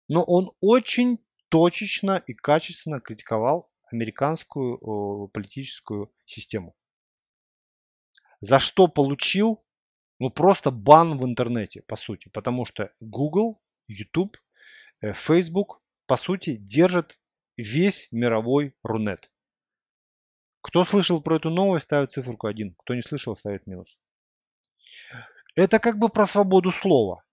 [0.09, 1.19] Но он очень
[1.49, 6.75] точечно и качественно критиковал американскую э, политическую систему.
[8.41, 9.62] За что получил
[10.23, 12.29] ну просто бан в интернете, по сути.
[12.29, 14.37] Потому что Google, YouTube,
[15.01, 17.19] э, Facebook, по сути, держат
[17.57, 19.29] весь мировой Рунет.
[20.61, 22.73] Кто слышал про эту новость, ставит циферку 1.
[22.75, 23.97] Кто не слышал, ставит минус.
[25.55, 27.25] Это как бы про свободу слова.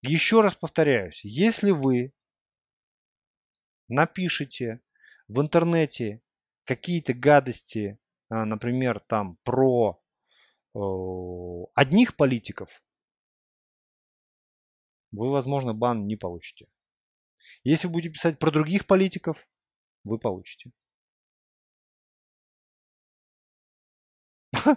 [0.00, 2.12] Еще раз повторяюсь, если вы
[3.88, 4.82] напишите
[5.26, 6.22] в интернете
[6.62, 10.00] какие-то гадости, а, например, там про
[10.74, 12.68] одних политиков,
[15.10, 16.66] вы, возможно, бан не получите.
[17.64, 19.46] Если будете писать про других политиков,
[20.04, 20.70] вы получите.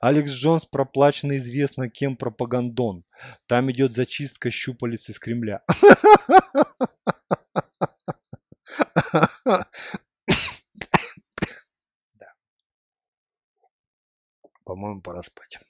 [0.00, 3.04] Алекс Джонс проплачен известно кем пропагандон.
[3.46, 5.64] Там идет зачистка щупалец из Кремля.
[15.30, 15.60] пора спать.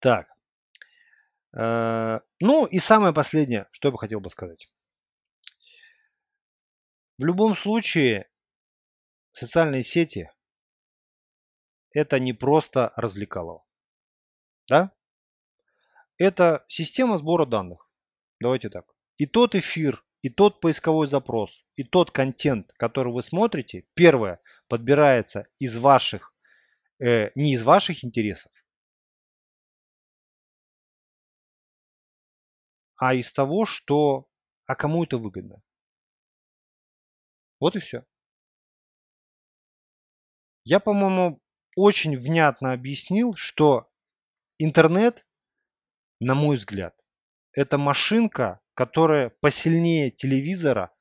[0.00, 0.28] Так.
[1.56, 4.72] Э, ну и самое последнее, что я бы хотел бы сказать.
[7.18, 8.30] В любом случае,
[9.32, 10.30] социальные сети
[11.92, 13.64] это не просто развлекалово.
[14.68, 14.92] Да?
[16.16, 17.90] Это система сбора данных.
[18.40, 18.86] Давайте так.
[19.16, 25.48] И тот эфир, и тот поисковой запрос, и тот контент, который вы смотрите, первое, подбирается
[25.58, 26.32] из ваших
[27.00, 28.52] э, не из ваших интересов,
[32.96, 34.28] а из того, что,
[34.66, 35.62] а кому это выгодно.
[37.60, 38.04] Вот и все.
[40.64, 41.40] Я, по-моему,
[41.76, 43.88] очень внятно объяснил, что
[44.58, 45.26] интернет,
[46.20, 46.94] на мой взгляд,
[47.52, 50.92] это машинка, которая посильнее телевизора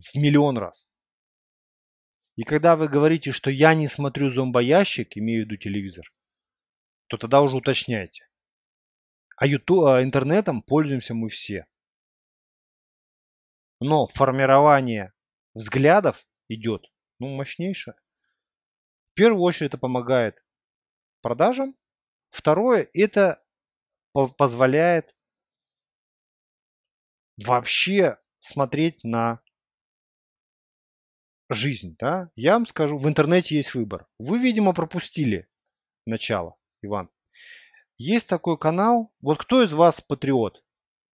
[0.00, 0.88] в миллион раз.
[2.36, 6.12] И когда вы говорите, что я не смотрю зомбоящик, имею в виду телевизор,
[7.08, 8.28] то тогда уже уточняйте.
[9.36, 11.66] А, YouTube, а интернетом пользуемся мы все.
[13.80, 15.12] Но формирование
[15.54, 16.86] взглядов идет
[17.18, 17.94] ну, мощнейшее.
[19.12, 20.44] В первую очередь это помогает
[21.22, 21.76] продажам.
[22.30, 23.42] Второе, это
[24.12, 25.14] позволяет
[27.36, 29.40] вообще смотреть на
[31.48, 34.06] жизнь, да, я вам скажу, в интернете есть выбор.
[34.18, 35.48] Вы, видимо, пропустили
[36.06, 37.10] начало, Иван.
[37.96, 40.62] Есть такой канал, вот кто из вас патриот?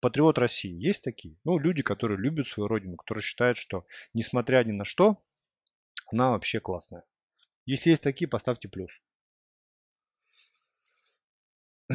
[0.00, 0.72] Патриот России.
[0.72, 1.38] Есть такие?
[1.44, 5.24] Ну, люди, которые любят свою родину, которые считают, что, несмотря ни на что,
[6.12, 7.04] она вообще классная.
[7.64, 8.90] Если есть такие, поставьте плюс.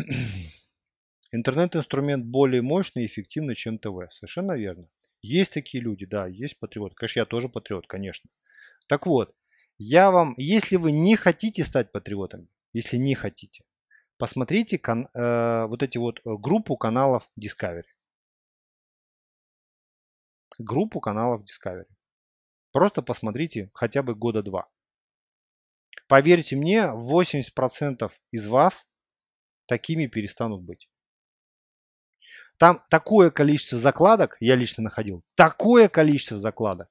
[1.32, 4.12] Интернет-инструмент более мощный и эффективный, чем ТВ.
[4.12, 4.90] Совершенно верно.
[5.22, 6.96] Есть такие люди, да, есть патриоты.
[6.96, 8.30] Конечно, я тоже патриот, конечно.
[8.88, 9.36] Так вот,
[9.78, 13.64] я вам, если вы не хотите стать патриотами, если не хотите,
[14.18, 17.84] посмотрите кан, э, вот эти вот э, группу каналов Discovery.
[20.58, 21.88] Группу каналов Discovery.
[22.72, 24.70] Просто посмотрите хотя бы года два.
[26.08, 28.88] Поверьте мне, 80% из вас
[29.66, 30.90] такими перестанут быть.
[32.60, 36.90] Там такое количество закладок, я лично находил, такое количество закладок.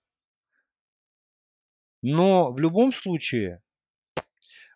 [2.01, 3.63] Но в любом случае,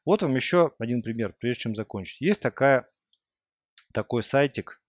[0.05, 2.21] вот вам еще один пример, прежде чем закончить.
[2.21, 2.87] Есть такая,
[3.95, 4.83] такой сайтик,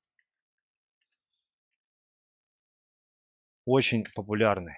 [3.64, 4.76] очень популярный.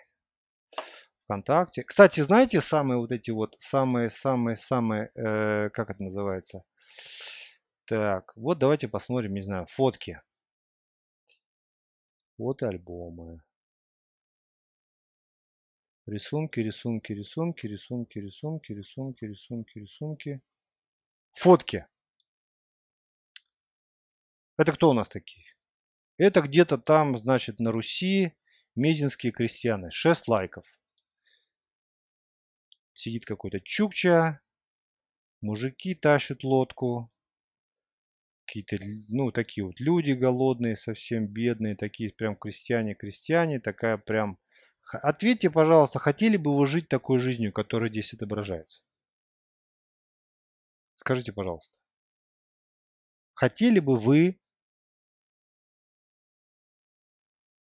[1.23, 1.82] ВКонтакте.
[1.82, 6.63] Кстати, знаете, самые вот эти вот, самые-самые-самые, э, как это называется?
[7.86, 10.21] Так, вот давайте посмотрим, не знаю, фотки.
[12.38, 13.41] Вот альбомы.
[16.05, 20.41] Рисунки, рисунки, рисунки, рисунки, рисунки, рисунки, рисунки, рисунки.
[21.33, 21.88] Фотки.
[24.57, 25.45] Это кто у нас такие?
[26.17, 28.33] Это где-то там, значит, на Руси
[28.75, 29.89] мезинские крестьяне.
[29.89, 30.65] 6 лайков.
[32.93, 34.41] Сидит какой-то чукча.
[35.41, 37.09] Мужики тащат лодку.
[38.48, 38.78] Какие-то,
[39.10, 41.76] ну, такие вот люди голодные, совсем бедные.
[41.76, 43.60] Такие прям крестьяне-крестьяне.
[43.60, 44.39] Такая прям
[44.91, 48.82] Ответьте, пожалуйста, хотели бы вы жить такой жизнью, которая здесь отображается?
[50.98, 51.78] Скажите, пожалуйста.
[53.34, 54.39] Хотели бы вы?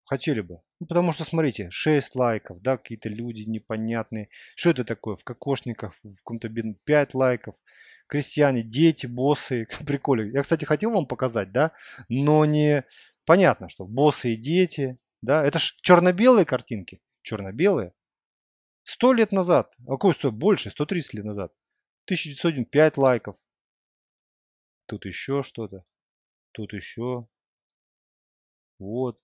[0.03, 0.59] Хотели бы.
[0.81, 4.27] Ну, потому что, смотрите, 6 лайков, да, какие-то люди непонятные.
[4.57, 5.15] Что это такое?
[5.15, 7.55] В кокошниках, в каком-то бедном 5 лайков.
[8.09, 9.67] Крестьяне, дети, боссы.
[9.85, 10.31] Прикольно.
[10.31, 11.71] Я, кстати, хотел вам показать, да,
[12.09, 12.83] но не...
[13.25, 17.93] Понятно, что боссы и дети, да, это ж черно-белые картинки черно-белые.
[18.83, 20.31] Сто лет назад, а какой сто?
[20.31, 21.53] Больше, 130 лет назад.
[22.05, 23.35] 1901, 5 лайков.
[24.87, 25.83] Тут еще что-то.
[26.51, 27.27] Тут еще.
[28.79, 29.21] Вот.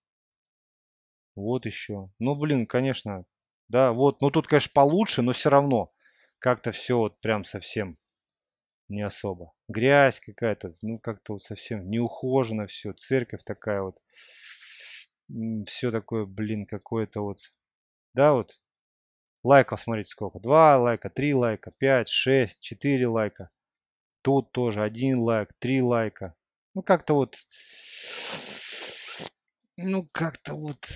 [1.34, 2.12] Вот еще.
[2.20, 3.26] Ну, блин, конечно.
[3.68, 4.22] Да, вот.
[4.22, 5.92] Ну, тут, конечно, получше, но все равно.
[6.38, 7.98] Как-то все вот прям совсем
[8.90, 9.54] не особо.
[9.68, 10.76] Грязь какая-то.
[10.82, 12.94] Ну, как-то вот совсем неухоженно все.
[12.94, 13.98] Церковь такая вот.
[15.66, 17.40] Все такое, блин, какое-то вот
[18.16, 18.58] да, вот
[19.44, 20.40] лайков, смотрите, сколько.
[20.40, 23.50] 2 лайка, 3 лайка, 5, 6, 4 лайка.
[24.22, 26.34] Тут тоже 1 лайк, 3 лайка.
[26.74, 27.36] Ну, как-то вот...
[29.78, 30.88] Ну, как-то вот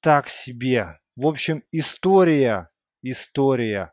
[0.00, 0.98] так себе.
[1.14, 2.70] В общем, история,
[3.02, 3.92] история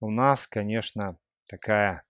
[0.00, 1.16] у нас, конечно,
[1.46, 2.04] такая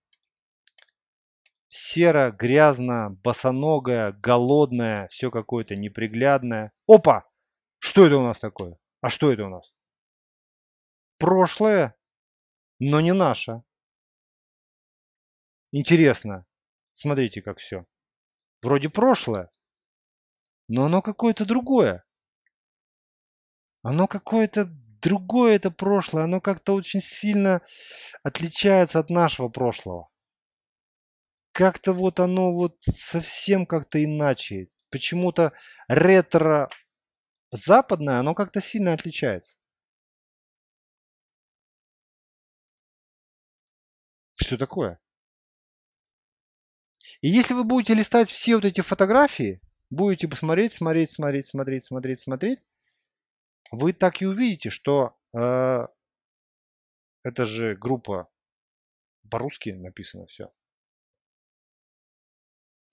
[1.69, 6.71] серо, грязно, босоногая, голодная, все какое-то неприглядное.
[6.87, 7.29] Опа!
[7.79, 8.77] Что это у нас такое?
[9.01, 9.73] А что это у нас?
[11.17, 11.95] Прошлое,
[12.79, 13.63] но не наше.
[15.71, 16.45] Интересно.
[16.93, 17.85] Смотрите, как все.
[18.61, 19.51] Вроде прошлое,
[20.67, 22.05] но оно какое-то другое.
[23.83, 24.65] Оно какое-то
[25.05, 26.23] другое это прошлое.
[26.23, 27.61] Оно как-то очень сильно
[28.23, 30.09] отличается от нашего прошлого.
[31.51, 34.67] Как-то вот оно вот совсем как-то иначе.
[34.89, 35.53] Почему-то
[35.87, 36.69] ретро
[37.51, 39.57] западное, оно как-то сильно отличается.
[44.35, 44.99] Что такое?
[47.21, 52.19] И если вы будете листать все вот эти фотографии, будете посмотреть, смотреть, смотреть, смотреть, смотреть,
[52.19, 52.59] смотреть,
[53.71, 55.87] вы так и увидите, что э,
[57.23, 58.29] это же группа
[59.29, 60.51] по-русски написано все.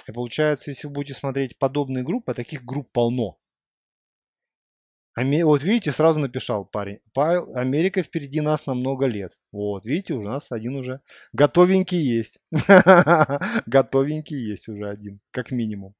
[0.08, 3.38] И получается, если вы будете смотреть подобные группы, а таких групп полно,
[5.14, 7.00] вот видите, сразу написал парень.
[7.12, 9.38] Павел, Америка впереди нас на много лет.
[9.52, 11.00] Вот, видите, у нас один уже
[11.34, 12.38] готовенький есть.
[13.66, 15.94] Готовенький есть уже один, как минимум.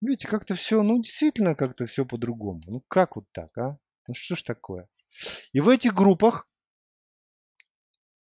[0.00, 2.62] Видите, как-то все, ну действительно как-то все по-другому.
[2.66, 3.78] Ну как вот так, а?
[4.06, 4.88] Ну что ж такое?
[5.52, 6.48] И в этих группах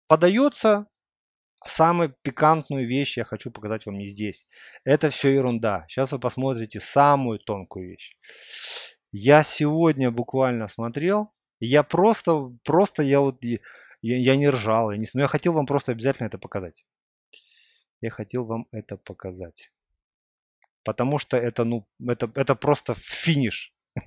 [0.08, 0.88] подается
[1.66, 4.48] самую пикантную вещь, я хочу показать вам не здесь.
[4.84, 5.86] Это все ерунда.
[5.90, 8.18] Сейчас вы посмотрите самую тонкую вещь.
[9.12, 13.60] Я сегодня буквально смотрел, я просто, просто я вот, я,
[14.02, 16.86] я не ржал, я, не, но я хотел вам просто обязательно это показать.
[18.02, 19.72] Я хотел вам это показать.
[20.88, 23.74] Потому что это, ну, это, это просто финиш.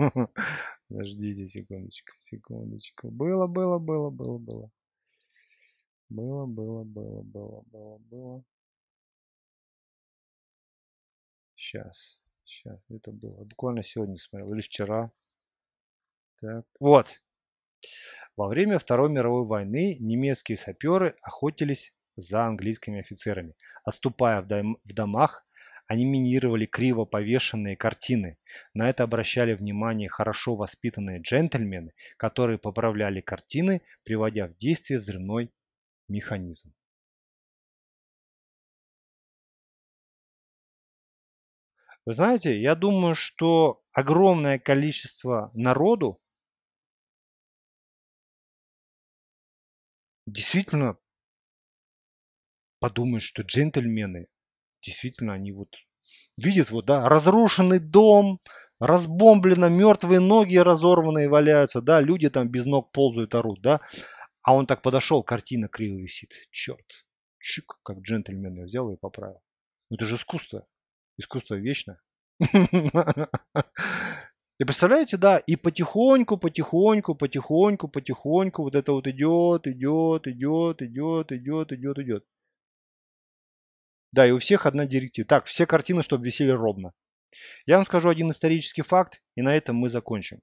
[0.89, 3.11] Подождите секундочку, секундочку.
[3.11, 4.71] Было, было, было, было, было.
[6.09, 8.45] Было, было, было, было, было, было.
[11.55, 12.19] Сейчас.
[12.47, 13.45] Сейчас, это было.
[13.45, 14.55] Буквально сегодня смотрел.
[14.55, 15.13] Или вчера.
[16.41, 16.65] Так.
[16.81, 17.21] Вот.
[18.37, 23.55] Во время Второй мировой войны немецкие саперы охотились за английскими офицерами.
[23.85, 25.45] Отступая в, дом, в домах,
[25.91, 28.39] они минировали криво повешенные картины.
[28.75, 35.51] На это обращали внимание хорошо воспитанные джентльмены, которые поправляли картины, приводя в действие взрывной
[36.07, 36.73] механизм.
[42.07, 46.21] Вы знаете, я думаю, что огромное количество народу
[50.25, 50.97] действительно
[52.79, 54.29] подумают, что джентльмены,
[54.83, 55.69] действительно, они вот
[56.37, 58.41] видят, вот, да, разрушенный дом,
[58.81, 63.81] разбомблено, мертвые ноги разорванные валяются, да, люди там без ног ползают, орут, да.
[64.43, 66.33] А он так подошел, картина криво висит.
[66.51, 66.87] Черт,
[67.39, 69.43] чик, как джентльмен я взял и поправил.
[69.91, 70.67] Ну это же искусство.
[71.19, 72.01] Искусство вечно.
[74.61, 81.33] И представляете, да, и потихоньку, потихоньку, потихоньку, потихоньку вот это вот идет, идет, идет, идет,
[81.33, 82.25] идет, идет, идет.
[84.13, 85.27] Да, и у всех одна директива.
[85.27, 86.93] Так, все картины, чтобы висели ровно.
[87.67, 90.41] Я вам скажу один исторический факт, и на этом мы закончим.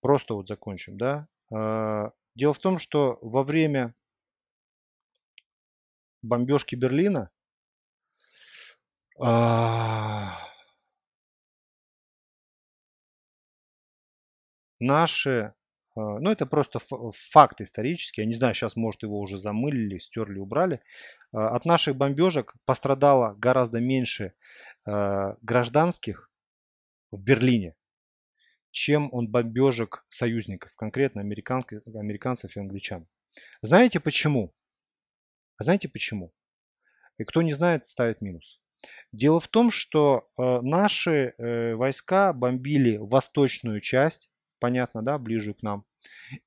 [0.00, 1.28] Просто вот закончим, да.
[1.52, 3.94] А, дело в том, что во время
[6.22, 7.30] бомбежки Берлина
[9.20, 10.38] а,
[14.78, 15.54] наши,
[16.20, 16.78] ну это просто
[17.30, 20.80] факт исторический, я не знаю, сейчас может его уже замылили, стерли, убрали.
[21.32, 24.34] От наших бомбежек пострадало гораздо меньше
[24.86, 26.30] Э, гражданских
[27.10, 27.76] в Берлине,
[28.70, 33.06] чем он бомбежек союзников, конкретно американцев и англичан.
[33.62, 34.54] Знаете почему?
[35.58, 36.32] знаете почему?
[37.18, 38.60] И кто не знает, ставит минус.
[39.12, 45.62] Дело в том, что э, наши э, войска бомбили восточную часть, понятно, да, ближе к
[45.62, 45.84] нам,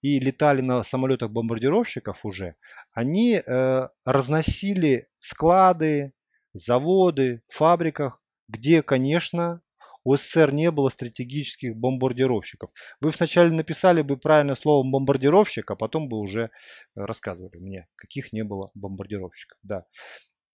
[0.02, 2.56] и летали на самолетах бомбардировщиков уже.
[2.94, 6.14] Они э, разносили склады,
[6.54, 9.62] заводы, фабриках где, конечно,
[10.04, 12.72] у СССР не было стратегических бомбардировщиков.
[13.00, 16.52] Вы вначале написали бы правильное слово бомбардировщик, а потом бы уже
[16.96, 19.58] рассказывали мне, каких не было бомбардировщиков.
[19.64, 19.86] Да.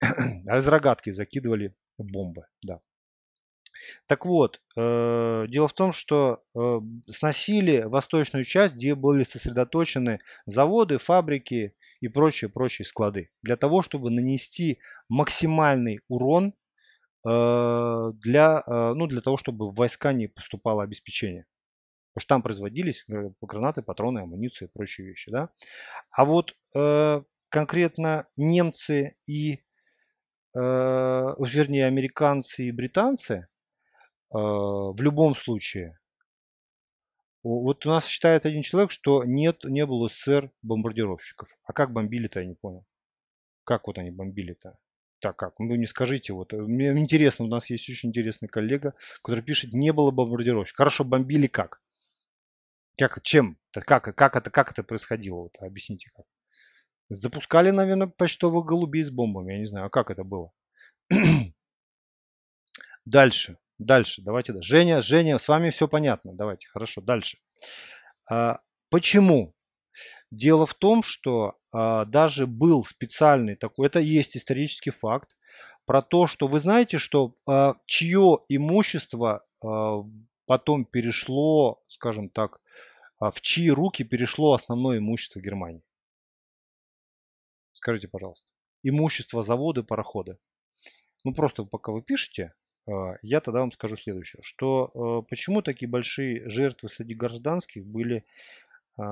[0.00, 2.44] А из рогатки закидывали бомбы.
[2.62, 2.80] Да.
[4.06, 6.80] Так вот, э, дело в том, что э,
[7.10, 13.30] сносили восточную часть, где были сосредоточены заводы, фабрики и прочие-прочие склады.
[13.42, 14.78] Для того, чтобы нанести
[15.08, 16.54] максимальный урон
[17.28, 21.46] Э, для, э, ну, для того, чтобы в войска не поступало обеспечение.
[22.12, 23.04] Потому что там производились
[23.40, 25.30] гранаты, патроны, амуниция и прочие вещи.
[25.30, 25.50] Да?
[26.10, 29.58] А вот э, конкретно немцы и, э,
[30.54, 33.48] вернее, американцы и британцы
[34.30, 35.98] в любом случае,
[37.42, 41.48] вот у нас считает один человек, что нет, не было СССР бомбардировщиков.
[41.64, 42.84] А как бомбили-то, я не понял.
[43.64, 44.78] Как вот они бомбили-то?
[45.20, 45.58] Так как?
[45.58, 49.72] Ну не скажите, вот э, мне интересно, у нас есть очень интересный коллега, который пишет,
[49.72, 50.78] не было бомбардировщиков.
[50.78, 51.82] Хорошо, бомбили как?
[52.98, 53.58] Как, чем?
[53.72, 55.42] Как, как, это, как это происходило?
[55.42, 56.26] Вот, объясните как.
[57.08, 59.54] Запускали, наверное, почтовых голубей с бомбами.
[59.54, 60.52] Я не знаю, а как это было?
[63.04, 64.52] дальше, дальше, давайте.
[64.52, 64.62] Да.
[64.62, 66.32] Женя, Женя, с вами все понятно.
[66.34, 67.38] Давайте, хорошо, дальше.
[68.30, 69.54] А, почему
[70.30, 75.36] Дело в том, что а, даже был специальный такой, это есть исторический факт,
[75.86, 79.44] про то, что вы знаете, что а, чье имущество
[80.46, 82.62] потом перешло, скажем так,
[83.18, 85.82] в чьи руки перешло основное имущество Германии?
[87.74, 88.46] Скажите, пожалуйста.
[88.82, 90.38] Имущество заводы, пароходы.
[91.24, 92.54] Ну просто пока вы пишете,
[93.22, 98.24] я тогда вам скажу следующее, что а, почему такие большие жертвы среди гражданских были
[98.96, 99.04] а,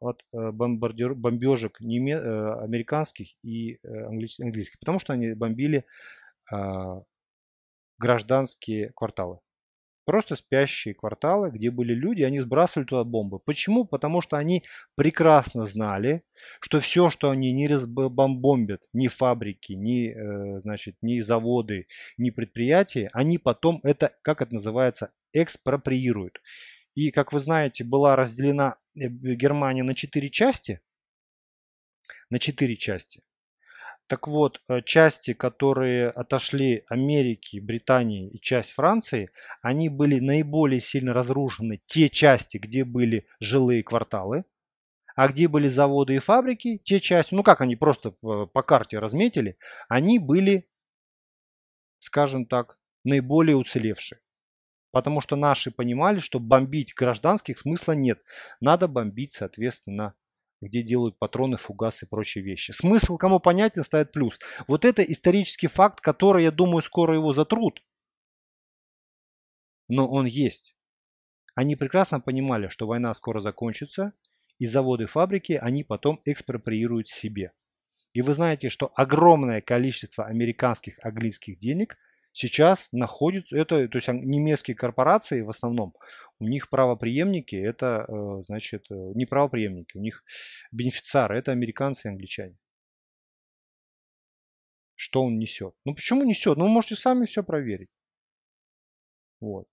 [0.00, 5.86] от э, бомбардир, бомбежек неме, э, американских и э, английских, потому что они бомбили
[6.52, 7.02] а,
[7.98, 9.38] гражданские кварталы.
[10.04, 13.38] Просто спящие кварталы, где были люди, они сбрасывали туда бомбы.
[13.38, 13.84] Почему?
[13.84, 14.64] Потому что они
[14.96, 16.22] прекрасно знали,
[16.60, 21.86] что все, что они не разбомбят, ни фабрики, ни, значит, ни заводы,
[22.18, 26.40] ни предприятия, они потом это, как это называется, экспроприируют.
[26.94, 30.80] И, как вы знаете, была разделена э, Германия на четыре части.
[32.30, 33.22] На четыре части.
[34.06, 39.30] Так вот, э, части, которые отошли Америке, Британии и часть Франции,
[39.62, 41.80] они были наиболее сильно разрушены.
[41.86, 44.44] Те части, где были жилые кварталы,
[45.16, 49.56] а где были заводы и фабрики, те части, ну как они просто по карте разметили,
[49.88, 50.68] они были,
[52.00, 54.20] скажем так, наиболее уцелевшие.
[54.90, 58.22] Потому что наши понимали, что бомбить гражданских смысла нет.
[58.60, 60.14] Надо бомбить, соответственно,
[60.64, 62.72] где делают патроны, фугасы и прочие вещи.
[62.72, 64.38] Смысл, кому понятен, ставит плюс.
[64.66, 67.82] Вот это исторический факт, который, я думаю, скоро его затрут.
[69.88, 70.74] Но он есть.
[71.54, 74.12] Они прекрасно понимали, что война скоро закончится,
[74.58, 77.52] и заводы, фабрики они потом экспроприируют себе.
[78.12, 81.98] И вы знаете, что огромное количество американских английских денег
[82.34, 85.94] сейчас находятся, это, то есть немецкие корпорации в основном,
[86.38, 90.22] у них правоприемники, это, э, значит, э, не правоприемники, у них
[90.72, 92.56] бенефициары, это американцы и англичане.
[94.96, 95.74] Что он несет?
[95.84, 96.58] Ну почему несет?
[96.58, 97.90] Ну вы можете сами все проверить.
[99.40, 99.66] Вот.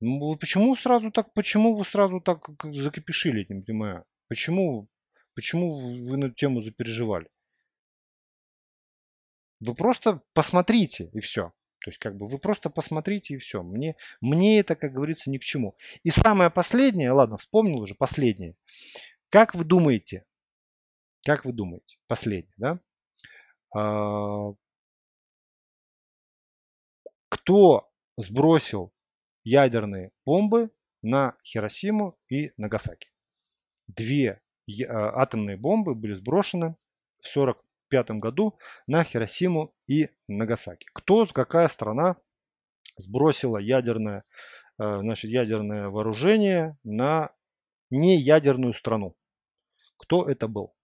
[0.00, 4.04] Ну, почему сразу так, почему вы сразу так закипишили, не понимаю?
[4.28, 4.88] Почему,
[5.34, 7.28] почему вы на эту тему запереживали?
[9.60, 11.52] Вы просто посмотрите и все.
[11.80, 13.62] То есть как бы вы просто посмотрите и все.
[13.62, 15.76] Мне, мне это, как говорится, ни к чему.
[16.02, 18.56] И самое последнее, ладно, вспомнил уже, последнее.
[19.30, 20.24] Как вы думаете,
[21.24, 22.80] как вы думаете, последнее, да?
[23.74, 24.52] А,
[27.28, 28.92] кто сбросил
[29.44, 30.70] ядерные бомбы
[31.02, 33.10] на Хиросиму и Нагасаки?
[33.86, 34.40] Две
[34.88, 36.76] а, атомные бомбы были сброшены
[37.20, 40.86] в 40 1945 году на Хиросиму и Нагасаки.
[40.94, 42.16] Кто, какая страна
[42.96, 44.24] сбросила ядерное,
[44.78, 47.30] э, значит, ядерное вооружение на
[47.90, 49.16] неядерную страну?
[49.96, 50.74] Кто это был?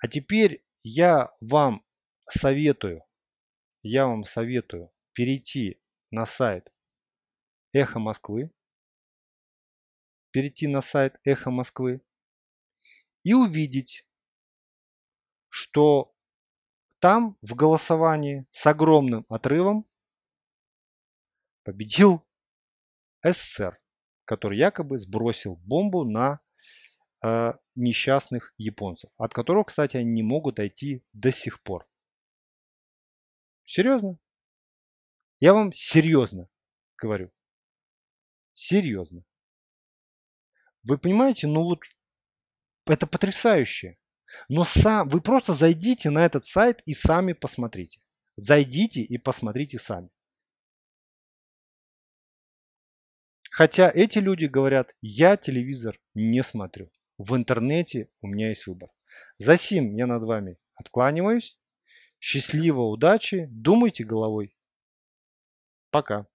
[0.00, 1.84] А теперь я вам
[2.30, 3.04] советую,
[3.82, 6.72] я вам советую перейти на сайт
[7.72, 8.52] Эхо Москвы,
[10.30, 12.02] перейти на сайт Эхо Москвы
[13.22, 14.06] и увидеть,
[15.48, 16.14] что
[17.00, 19.86] там в голосовании с огромным отрывом
[21.62, 22.26] победил
[23.22, 23.80] СССР,
[24.24, 26.40] который якобы сбросил бомбу на
[27.24, 31.88] э, несчастных японцев, от которых, кстати, они не могут отойти до сих пор.
[33.64, 34.18] Серьезно?
[35.40, 36.48] Я вам серьезно
[36.96, 37.30] говорю.
[38.52, 39.24] Серьезно.
[40.88, 41.80] Вы понимаете, ну вот
[42.86, 43.98] это потрясающе.
[44.48, 48.00] Но сам, вы просто зайдите на этот сайт и сами посмотрите.
[48.36, 50.08] Зайдите и посмотрите сами.
[53.50, 56.90] Хотя эти люди говорят, я телевизор не смотрю.
[57.18, 58.88] В интернете у меня есть выбор.
[59.36, 61.58] За сим я над вами откланиваюсь.
[62.18, 64.56] Счастливо, удачи, думайте головой.
[65.90, 66.26] Пока.